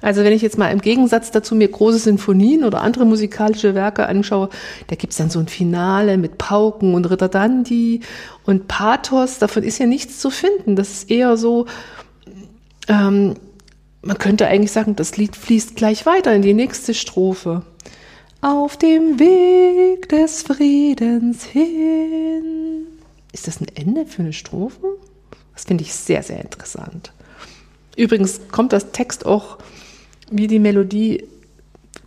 Also 0.01 0.23
wenn 0.23 0.33
ich 0.33 0.41
jetzt 0.41 0.57
mal 0.57 0.71
im 0.71 0.81
Gegensatz 0.81 1.31
dazu 1.31 1.55
mir 1.55 1.67
große 1.67 1.99
Sinfonien 1.99 2.63
oder 2.63 2.81
andere 2.81 3.05
musikalische 3.05 3.75
Werke 3.75 4.07
anschaue, 4.07 4.49
da 4.87 4.95
gibt 4.95 5.13
es 5.13 5.17
dann 5.17 5.29
so 5.29 5.39
ein 5.39 5.47
Finale 5.47 6.17
mit 6.17 6.37
Pauken 6.37 6.93
und 6.93 7.09
Ritterdandi 7.09 8.01
und 8.45 8.67
Pathos, 8.67 9.39
davon 9.39 9.63
ist 9.63 9.79
ja 9.79 9.85
nichts 9.85 10.19
zu 10.19 10.29
finden. 10.29 10.75
Das 10.75 10.91
ist 10.91 11.11
eher 11.11 11.37
so, 11.37 11.65
ähm, 12.87 13.35
man 14.01 14.17
könnte 14.19 14.47
eigentlich 14.47 14.71
sagen, 14.71 14.95
das 14.95 15.17
Lied 15.17 15.35
fließt 15.35 15.75
gleich 15.75 16.05
weiter 16.05 16.33
in 16.33 16.43
die 16.43 16.53
nächste 16.53 16.93
Strophe. 16.93 17.63
Auf 18.41 18.77
dem 18.77 19.19
Weg 19.19 20.07
des 20.09 20.43
Friedens 20.43 21.43
hin. 21.43 22.85
Ist 23.31 23.47
das 23.47 23.59
ein 23.59 23.67
Ende 23.73 24.05
für 24.05 24.21
eine 24.21 24.33
Strophe? 24.33 24.97
Das 25.55 25.63
finde 25.63 25.83
ich 25.83 25.93
sehr, 25.93 26.21
sehr 26.21 26.41
interessant. 26.41 27.11
Übrigens 27.97 28.41
kommt 28.51 28.73
das 28.73 28.91
Text 28.91 29.25
auch 29.25 29.57
wie 30.31 30.47
die 30.47 30.59
Melodie 30.59 31.23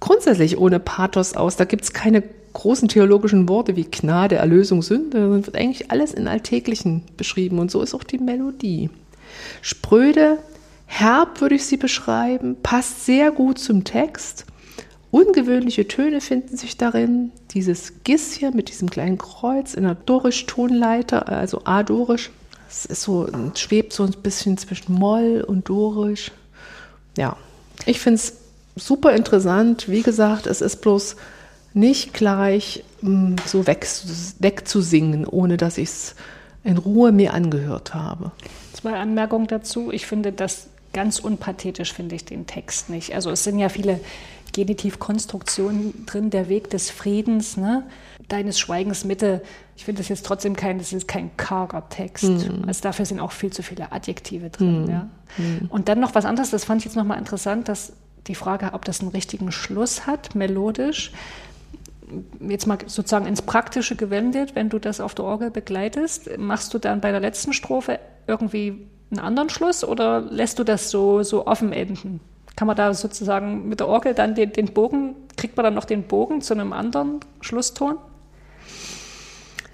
grundsätzlich 0.01 0.59
ohne 0.59 0.81
Pathos 0.81 1.35
aus. 1.35 1.57
Da 1.57 1.65
gibt 1.65 1.85
es 1.85 1.93
keine 1.93 2.23
großen 2.53 2.89
theologischen 2.89 3.49
Worte 3.49 3.77
wie 3.77 3.85
Gnade, 3.85 4.37
Erlösung, 4.37 4.83
Sünde. 4.83 5.21
Da 5.21 5.31
wird 5.31 5.55
eigentlich 5.55 5.91
alles 5.91 6.15
in 6.15 6.29
Alltäglichen 6.29 7.05
beschrieben. 7.17 7.59
Und 7.59 7.71
so 7.71 7.83
ist 7.83 7.95
auch 7.95 8.05
die 8.05 8.19
Melodie. 8.19 8.91
Spröde, 9.63 10.39
herb 10.87 11.41
würde 11.41 11.57
ich 11.57 11.67
sie 11.67 11.77
beschreiben, 11.77 12.57
passt 12.63 13.05
sehr 13.05 13.31
gut 13.31 13.59
zum 13.59 13.85
Text. 13.85 14.47
Ungewöhnliche 15.11 15.89
Töne 15.89 16.21
finden 16.21 16.57
sich 16.57 16.77
darin. 16.77 17.31
Dieses 17.53 18.05
Gis 18.05 18.35
hier 18.35 18.51
mit 18.51 18.69
diesem 18.69 18.91
kleinen 18.91 19.17
Kreuz 19.17 19.75
in 19.75 19.85
der 19.85 19.95
Dorisch-Tonleiter, 19.95 21.29
also 21.29 21.63
A-Dorisch. 21.65 22.31
Es 22.69 22.85
ist 22.85 23.03
so, 23.03 23.27
schwebt 23.55 23.95
so 23.95 24.03
ein 24.03 24.13
bisschen 24.23 24.59
zwischen 24.59 24.93
Moll 24.93 25.43
und 25.47 25.69
Dorisch. 25.69 26.31
Ja, 27.17 27.37
ich 27.87 28.01
finde 28.01 28.17
es 28.17 28.35
super 28.77 29.15
interessant. 29.15 29.89
Wie 29.89 30.03
gesagt, 30.03 30.47
es 30.47 30.61
ist 30.61 30.81
bloß 30.81 31.17
nicht 31.75 32.15
gleich 32.15 32.85
mh, 33.03 33.11
mm, 33.11 33.37
so 33.47 33.67
weg, 33.67 33.87
wegzusingen, 34.39 35.27
ohne 35.27 35.57
dass 35.57 35.79
ich 35.79 35.89
es 35.89 36.15
in 36.65 36.79
Ruhe 36.79 37.13
mir 37.13 37.35
angehört 37.35 37.95
habe. 37.95 38.33
Zwei 38.73 38.95
Anmerkungen 38.95 39.47
dazu. 39.47 39.91
Ich 39.93 40.07
finde 40.07 40.33
das 40.33 40.69
ganz 40.93 41.19
unpathetisch, 41.19 41.93
finde 41.93 42.17
ich 42.17 42.25
den 42.25 42.47
Text 42.47 42.91
nicht. 42.91 43.15
Also 43.15 43.31
es 43.31 43.45
sind 43.45 43.59
ja 43.59 43.69
viele 43.69 44.01
Genitivkonstruktion 44.53 46.07
drin, 46.07 46.31
der 46.31 46.49
Weg 46.49 46.71
des 46.71 46.91
Friedens, 46.91 47.57
ne? 47.57 47.85
deines 48.29 48.59
Schweigens 48.59 49.05
Mitte. 49.05 49.43
Ich 49.77 49.85
finde 49.85 50.01
das 50.01 50.09
jetzt 50.09 50.27
trotzdem 50.27 50.57
kein, 50.57 50.79
das 50.79 50.93
ist 50.93 51.09
kein 51.09 51.37
karger 51.37 51.89
Text. 51.89 52.25
Mhm. 52.25 52.65
Also 52.67 52.83
dafür 52.83 53.05
sind 53.05 53.21
auch 53.21 53.33
viel 53.33 53.53
zu 53.53 53.63
viele 53.63 53.93
Adjektive 53.93 54.51
drin. 54.51 54.83
Mhm. 54.83 54.91
Ja? 54.91 55.09
Mhm. 55.37 55.67
Und 55.69 55.89
dann 55.89 56.01
noch 56.01 56.15
was 56.15 56.25
anderes, 56.25 56.51
das 56.51 56.65
fand 56.65 56.81
ich 56.81 56.85
jetzt 56.87 56.97
nochmal 56.97 57.19
interessant, 57.19 57.69
dass 57.69 57.93
die 58.27 58.35
Frage, 58.35 58.71
ob 58.75 58.85
das 58.85 59.01
einen 59.01 59.11
richtigen 59.11 59.53
Schluss 59.53 60.07
hat, 60.07 60.35
melodisch. 60.35 61.13
Jetzt 62.41 62.67
mal 62.67 62.79
sozusagen 62.87 63.27
ins 63.27 63.43
Praktische 63.43 63.97
gewendet, 63.97 64.55
wenn 64.55 64.69
du 64.69 64.79
das 64.79 65.01
auf 65.01 65.15
der 65.15 65.25
Orgel 65.25 65.51
begleitest, 65.51 66.39
machst 66.39 66.73
du 66.73 66.79
dann 66.79 67.01
bei 67.01 67.11
der 67.11 67.21
letzten 67.21 67.53
Strophe 67.53 68.01
irgendwie 68.27 68.87
einen 69.11 69.21
anderen 69.21 69.49
Schluss 69.49 69.85
oder 69.85 70.21
lässt 70.21 70.59
du 70.59 70.65
das 70.65 70.91
so, 70.91 71.23
so 71.23 71.47
offen 71.47 71.73
enden? 71.73 72.21
Kann 72.59 72.67
man 72.67 72.77
da 72.77 72.93
sozusagen 72.93 73.69
mit 73.69 73.79
der 73.79 73.87
Orgel 73.87 74.15
dann 74.15 74.35
den, 74.35 74.53
den 74.53 74.75
Bogen, 74.75 75.15
kriegt 75.37 75.57
man 75.57 75.63
dann 75.63 75.75
noch 75.75 75.85
den 75.85 76.03
Bogen 76.03 76.41
zu 76.41 76.55
einem 76.55 76.73
anderen 76.73 77.21
Schlusston? 77.41 77.99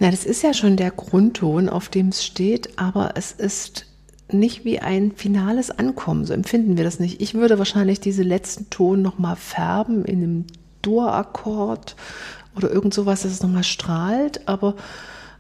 Na, 0.01 0.11
das 0.11 0.27
ist 0.27 0.43
ja 0.43 0.53
schon 0.53 0.77
der 0.77 0.91
Grundton, 0.91 1.71
auf 1.71 1.89
dem 1.89 2.09
es 2.09 2.23
steht, 2.23 2.79
aber 2.79 3.13
es 3.15 3.33
ist 3.33 3.87
nicht 4.31 4.67
wie 4.67 4.81
ein 4.81 5.13
finales 5.13 5.71
Ankommen, 5.71 6.27
so 6.27 6.35
empfinden 6.35 6.77
wir 6.77 6.85
das 6.85 7.01
nicht. 7.01 7.23
Ich 7.23 7.33
würde 7.33 7.59
wahrscheinlich 7.59 8.01
diese 8.01 8.23
letzten 8.23 8.69
Ton 8.69 9.01
nochmal 9.01 9.37
färben 9.37 10.05
in 10.05 10.23
einem 10.23 10.45
Dur-Akkord 10.83 11.97
oder 12.55 12.71
irgend 12.71 12.93
sowas, 12.93 13.23
dass 13.23 13.33
es 13.33 13.43
nochmal 13.43 13.65
strahlt, 13.65 14.47
aber 14.47 14.75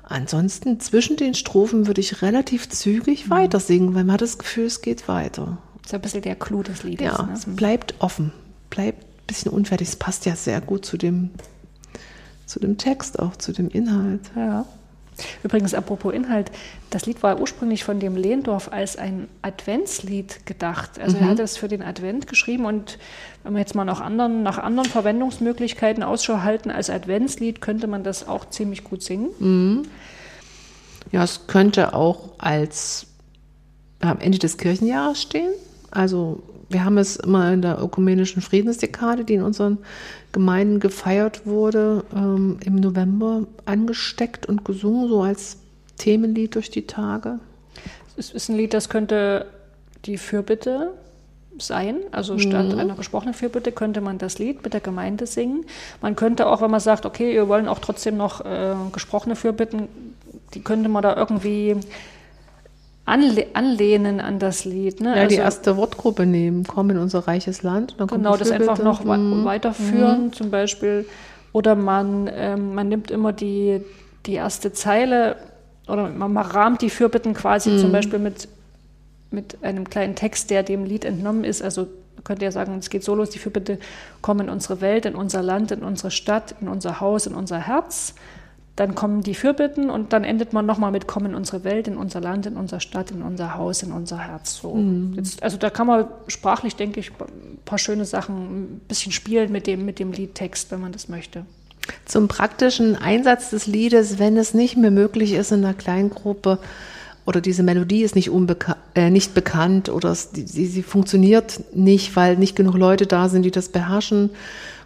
ansonsten 0.02 0.80
zwischen 0.80 1.18
den 1.18 1.34
Strophen 1.34 1.88
würde 1.88 2.00
ich 2.00 2.22
relativ 2.22 2.70
zügig 2.70 3.26
mhm. 3.26 3.30
weiter 3.32 3.60
singen, 3.60 3.94
weil 3.94 4.04
man 4.04 4.14
hat 4.14 4.22
das 4.22 4.38
Gefühl, 4.38 4.64
es 4.64 4.80
geht 4.80 5.08
weiter. 5.08 5.58
Das 5.84 5.92
ist 5.92 5.94
ein 5.94 6.00
bisschen 6.00 6.22
der 6.22 6.34
Clou 6.34 6.62
des 6.62 6.82
Liedes. 6.82 7.06
Ja, 7.06 7.22
ne? 7.22 7.34
es 7.34 7.44
bleibt 7.44 7.94
offen, 7.98 8.32
bleibt 8.70 9.02
ein 9.02 9.26
bisschen 9.26 9.52
unfertig. 9.52 9.88
Es 9.88 9.96
passt 9.96 10.24
ja 10.24 10.34
sehr 10.34 10.62
gut 10.62 10.86
zu 10.86 10.96
dem, 10.96 11.30
zu 12.46 12.58
dem 12.58 12.78
Text, 12.78 13.18
auch 13.18 13.36
zu 13.36 13.52
dem 13.52 13.68
Inhalt. 13.68 14.30
Ja. 14.34 14.64
Übrigens, 15.42 15.74
apropos 15.74 16.12
Inhalt, 16.14 16.50
das 16.88 17.04
Lied 17.06 17.22
war 17.22 17.38
ursprünglich 17.38 17.84
von 17.84 18.00
dem 18.00 18.16
Lehndorf 18.16 18.72
als 18.72 18.96
ein 18.96 19.28
Adventslied 19.42 20.46
gedacht. 20.46 20.98
Also 20.98 21.16
mhm. 21.16 21.22
er 21.22 21.28
hat 21.28 21.38
es 21.38 21.58
für 21.58 21.68
den 21.68 21.82
Advent 21.82 22.26
geschrieben 22.26 22.64
und 22.64 22.98
wenn 23.42 23.52
wir 23.52 23.60
jetzt 23.60 23.74
mal 23.74 23.84
nach 23.84 24.00
anderen, 24.00 24.42
nach 24.42 24.58
anderen 24.58 24.88
Verwendungsmöglichkeiten 24.88 26.02
Ausschau 26.02 26.40
halten, 26.40 26.70
als 26.70 26.88
Adventslied 26.90 27.60
könnte 27.60 27.86
man 27.86 28.02
das 28.02 28.26
auch 28.26 28.48
ziemlich 28.48 28.84
gut 28.84 29.02
singen. 29.02 29.28
Mhm. 29.38 29.82
Ja, 31.12 31.22
es 31.22 31.46
könnte 31.46 31.94
auch 31.94 32.30
als 32.38 33.06
am 34.00 34.18
Ende 34.18 34.38
des 34.38 34.58
Kirchenjahres 34.58 35.22
stehen. 35.22 35.52
Also 35.94 36.42
wir 36.68 36.84
haben 36.84 36.98
es 36.98 37.16
immer 37.16 37.52
in 37.52 37.62
der 37.62 37.80
ökumenischen 37.80 38.42
Friedensdekade, 38.42 39.24
die 39.24 39.34
in 39.34 39.42
unseren 39.42 39.78
Gemeinden 40.32 40.80
gefeiert 40.80 41.46
wurde, 41.46 42.04
ähm, 42.14 42.58
im 42.64 42.76
November 42.76 43.46
angesteckt 43.64 44.46
und 44.46 44.64
gesungen, 44.64 45.08
so 45.08 45.22
als 45.22 45.58
Themenlied 45.98 46.54
durch 46.56 46.70
die 46.70 46.86
Tage. 46.86 47.38
Es 48.16 48.30
ist 48.30 48.48
ein 48.48 48.56
Lied, 48.56 48.74
das 48.74 48.88
könnte 48.88 49.46
die 50.04 50.18
Fürbitte 50.18 50.92
sein. 51.58 51.96
Also 52.10 52.38
statt 52.38 52.72
mhm. 52.72 52.78
einer 52.78 52.94
gesprochenen 52.94 53.34
Fürbitte 53.34 53.72
könnte 53.72 54.00
man 54.00 54.18
das 54.18 54.38
Lied 54.38 54.64
mit 54.64 54.72
der 54.72 54.80
Gemeinde 54.80 55.26
singen. 55.26 55.64
Man 56.02 56.16
könnte 56.16 56.48
auch, 56.48 56.60
wenn 56.60 56.70
man 56.70 56.80
sagt, 56.80 57.06
okay, 57.06 57.32
wir 57.32 57.48
wollen 57.48 57.68
auch 57.68 57.78
trotzdem 57.78 58.16
noch 58.16 58.44
äh, 58.44 58.74
gesprochene 58.92 59.36
Fürbitten, 59.36 59.88
die 60.54 60.62
könnte 60.62 60.88
man 60.88 61.02
da 61.02 61.16
irgendwie 61.16 61.76
anle 63.06 63.46
anlehnen 63.54 64.20
an 64.20 64.38
das 64.38 64.64
Lied. 64.64 65.00
Ne? 65.00 65.10
Ja, 65.10 65.22
also, 65.22 65.28
die 65.36 65.40
erste 65.40 65.76
Wortgruppe 65.76 66.26
nehmen, 66.26 66.64
kommen 66.64 66.90
in 66.90 66.98
unser 66.98 67.20
reiches 67.20 67.62
Land. 67.62 67.96
genau, 68.08 68.36
das 68.36 68.50
einfach 68.50 68.78
noch 68.78 69.04
mhm. 69.04 69.44
weiterführen 69.44 70.26
mhm. 70.26 70.32
zum 70.32 70.50
Beispiel. 70.50 71.06
Oder 71.52 71.74
man, 71.74 72.28
ähm, 72.32 72.74
man 72.74 72.88
nimmt 72.88 73.10
immer 73.10 73.32
die, 73.32 73.80
die 74.26 74.34
erste 74.34 74.72
Zeile 74.72 75.36
oder 75.86 76.08
man, 76.10 76.32
man 76.32 76.46
rahmt 76.46 76.82
die 76.82 76.90
Fürbitten 76.90 77.34
quasi 77.34 77.70
mhm. 77.70 77.78
zum 77.78 77.92
Beispiel 77.92 78.18
mit, 78.18 78.48
mit 79.30 79.62
einem 79.62 79.88
kleinen 79.88 80.14
Text, 80.14 80.50
der 80.50 80.62
dem 80.62 80.84
Lied 80.84 81.04
entnommen 81.04 81.44
ist. 81.44 81.62
Also 81.62 81.82
man 82.14 82.24
könnte 82.24 82.44
ja 82.44 82.50
sagen, 82.50 82.76
es 82.78 82.90
geht 82.90 83.04
so 83.04 83.14
los, 83.14 83.30
die 83.30 83.38
Fürbitte, 83.38 83.78
komm 84.22 84.40
in 84.40 84.48
unsere 84.48 84.80
Welt, 84.80 85.04
in 85.04 85.14
unser 85.14 85.42
Land, 85.42 85.72
in 85.72 85.82
unsere 85.82 86.10
Stadt, 86.10 86.54
in 86.60 86.68
unser 86.68 87.00
Haus, 87.00 87.26
in 87.26 87.34
unser 87.34 87.58
Herz. 87.58 88.14
Dann 88.76 88.96
kommen 88.96 89.22
die 89.22 89.34
Fürbitten 89.34 89.88
und 89.88 90.12
dann 90.12 90.24
endet 90.24 90.52
man 90.52 90.66
nochmal 90.66 90.90
mit 90.90 91.06
Komm 91.06 91.26
in 91.26 91.34
unsere 91.36 91.62
Welt, 91.62 91.86
in 91.86 91.96
unser 91.96 92.20
Land, 92.20 92.46
in 92.46 92.56
unsere 92.56 92.80
Stadt, 92.80 93.12
in 93.12 93.22
unser 93.22 93.54
Haus, 93.54 93.84
in 93.84 93.92
unser 93.92 94.18
Herz. 94.18 94.58
So. 94.60 94.74
Mhm. 94.74 95.14
Jetzt, 95.14 95.42
also 95.44 95.56
da 95.56 95.70
kann 95.70 95.86
man 95.86 96.06
sprachlich, 96.26 96.74
denke 96.74 96.98
ich, 96.98 97.12
ein 97.12 97.58
paar 97.64 97.78
schöne 97.78 98.04
Sachen, 98.04 98.34
ein 98.34 98.80
bisschen 98.88 99.12
spielen 99.12 99.52
mit 99.52 99.68
dem, 99.68 99.84
mit 99.84 100.00
dem 100.00 100.10
Liedtext, 100.10 100.72
wenn 100.72 100.80
man 100.80 100.90
das 100.90 101.08
möchte. 101.08 101.44
Zum 102.04 102.26
praktischen 102.26 102.96
Einsatz 102.96 103.50
des 103.50 103.66
Liedes, 103.66 104.18
wenn 104.18 104.36
es 104.36 104.54
nicht 104.54 104.76
mehr 104.76 104.90
möglich 104.90 105.34
ist 105.34 105.52
in 105.52 105.64
einer 105.64 105.74
Kleingruppe 105.74 106.58
oder 107.26 107.40
diese 107.40 107.62
Melodie 107.62 108.02
ist 108.02 108.16
nicht, 108.16 108.30
äh, 108.94 109.10
nicht 109.10 109.34
bekannt 109.34 109.88
oder 109.88 110.10
es, 110.10 110.30
die, 110.30 110.46
sie 110.46 110.82
funktioniert 110.82 111.62
nicht, 111.74 112.16
weil 112.16 112.36
nicht 112.36 112.56
genug 112.56 112.74
Leute 112.74 113.06
da 113.06 113.28
sind, 113.28 113.42
die 113.44 113.50
das 113.50 113.68
beherrschen 113.68 114.30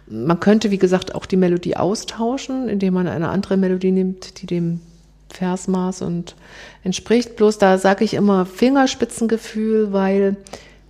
man 0.09 0.39
könnte, 0.39 0.71
wie 0.71 0.77
gesagt, 0.77 1.15
auch 1.15 1.25
die 1.25 1.37
Melodie 1.37 1.77
austauschen, 1.77 2.67
indem 2.67 2.95
man 2.95 3.07
eine 3.07 3.29
andere 3.29 3.57
Melodie 3.57 3.91
nimmt, 3.91 4.41
die 4.41 4.47
dem 4.47 4.81
Versmaß 5.29 6.01
und 6.01 6.35
entspricht. 6.83 7.35
Bloß 7.35 7.59
da 7.59 7.77
sage 7.77 8.03
ich 8.03 8.15
immer 8.15 8.45
Fingerspitzengefühl, 8.45 9.93
weil 9.93 10.37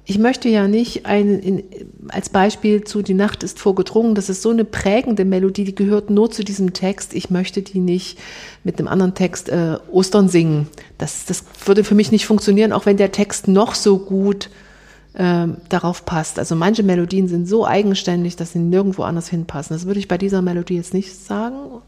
ich 0.06 0.18
möchte 0.18 0.50
ja 0.50 0.68
nicht 0.68 1.06
ein, 1.06 1.40
in, 1.40 1.64
als 2.08 2.30
Beispiel 2.30 2.84
zu 2.84 3.02
Die 3.02 3.14
Nacht 3.14 3.44
ist 3.44 3.60
vorgedrungen, 3.60 4.16
das 4.16 4.30
ist 4.30 4.42
so 4.42 4.50
eine 4.50 4.66
prägende 4.66 5.26
Melodie, 5.26 5.66
die 5.66 5.76
gehört 5.76 6.10
nur 6.10 6.32
zu 6.32 6.44
diesem 6.44 6.74
Text. 6.74 7.14
Ich 7.14 7.30
möchte 7.30 7.62
die 7.62 7.80
nicht 7.80 8.18
mit 8.64 8.80
einem 8.80 8.88
anderen 8.88 9.14
Text 9.14 9.50
äh, 9.50 9.78
Ostern 9.92 10.30
singen. 10.30 10.68
Das, 10.98 11.26
das 11.26 11.44
würde 11.66 11.84
für 11.84 11.96
mich 11.96 12.12
nicht 12.12 12.26
funktionieren, 12.26 12.72
auch 12.72 12.86
wenn 12.86 12.98
der 12.98 13.12
Text 13.12 13.48
noch 13.48 13.76
so 13.76 14.00
gut 14.00 14.46
äh, 14.46 14.69
darauf 15.14 16.06
passt. 16.06 16.38
Also 16.38 16.56
manche 16.56 16.84
Melodien 16.84 17.28
sind 17.28 17.48
so 17.48 17.66
eigenständig, 17.66 18.36
dass 18.36 18.54
sie 18.54 18.60
nirgendwo 18.60 19.04
anders 19.04 19.28
hinpassen. 19.28 19.76
Das 19.76 19.86
würde 19.86 20.00
ich 20.00 20.08
bei 20.08 20.18
dieser 20.18 20.42
Melodie 20.42 20.76
jetzt 20.76 20.94
nicht 20.94 21.14
sagen. 21.16 21.82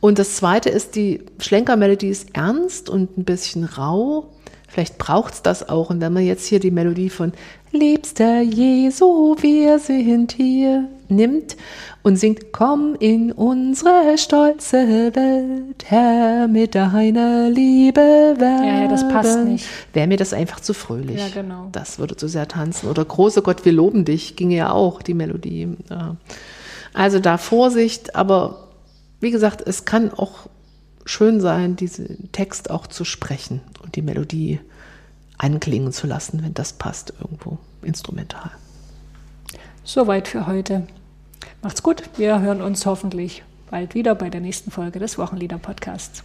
Und 0.00 0.18
das 0.18 0.34
zweite 0.36 0.68
ist, 0.68 0.96
die 0.96 1.20
Schlenkermelodie 1.38 2.08
ist 2.08 2.34
ernst 2.34 2.90
und 2.90 3.16
ein 3.16 3.24
bisschen 3.24 3.64
rau. 3.64 4.26
Vielleicht 4.66 4.98
braucht 4.98 5.34
es 5.34 5.42
das 5.42 5.68
auch. 5.68 5.90
Und 5.90 6.00
wenn 6.00 6.12
man 6.12 6.24
jetzt 6.24 6.46
hier 6.46 6.58
die 6.58 6.72
Melodie 6.72 7.10
von 7.10 7.32
Liebster 7.70 8.40
Jesu, 8.40 9.36
wir 9.40 9.78
sind 9.78 10.32
hier 10.32 10.88
nimmt 11.14 11.56
und 12.02 12.16
singt, 12.16 12.52
komm 12.52 12.96
in 12.98 13.32
unsere 13.32 14.18
stolze 14.18 15.14
Welt, 15.14 15.84
Herr, 15.84 16.48
mit 16.48 16.74
deiner 16.74 17.48
Liebe 17.50 18.00
werben. 18.00 18.66
Ja, 18.66 18.82
ja, 18.82 18.88
das 18.88 19.08
passt 19.08 19.38
nicht. 19.44 19.66
Wäre 19.92 20.06
mir 20.06 20.16
das 20.16 20.32
einfach 20.32 20.60
zu 20.60 20.74
fröhlich. 20.74 21.20
Ja, 21.20 21.28
genau. 21.28 21.68
Das 21.72 21.98
würde 21.98 22.16
zu 22.16 22.28
sehr 22.28 22.48
tanzen. 22.48 22.88
Oder 22.88 23.04
Große 23.04 23.42
Gott, 23.42 23.64
wir 23.64 23.72
loben 23.72 24.04
dich, 24.04 24.36
ginge 24.36 24.56
ja 24.56 24.72
auch, 24.72 25.02
die 25.02 25.14
Melodie. 25.14 25.68
Ja. 25.88 26.16
Also 26.94 27.20
da 27.20 27.38
Vorsicht, 27.38 28.16
aber 28.16 28.68
wie 29.20 29.30
gesagt, 29.30 29.62
es 29.66 29.84
kann 29.84 30.12
auch 30.12 30.48
schön 31.04 31.40
sein, 31.40 31.76
diesen 31.76 32.30
Text 32.32 32.70
auch 32.70 32.86
zu 32.86 33.04
sprechen 33.04 33.60
und 33.82 33.96
die 33.96 34.02
Melodie 34.02 34.60
anklingen 35.38 35.92
zu 35.92 36.06
lassen, 36.06 36.42
wenn 36.42 36.54
das 36.54 36.72
passt 36.74 37.14
irgendwo 37.20 37.58
instrumental. 37.82 38.50
Soweit 39.84 40.28
für 40.28 40.46
heute. 40.46 40.86
Macht's 41.62 41.82
gut. 41.82 42.02
Wir 42.16 42.40
hören 42.40 42.60
uns 42.60 42.86
hoffentlich 42.86 43.42
bald 43.70 43.94
wieder 43.94 44.14
bei 44.14 44.30
der 44.30 44.40
nächsten 44.40 44.70
Folge 44.70 44.98
des 44.98 45.18
Wochenlieder-Podcasts. 45.18 46.24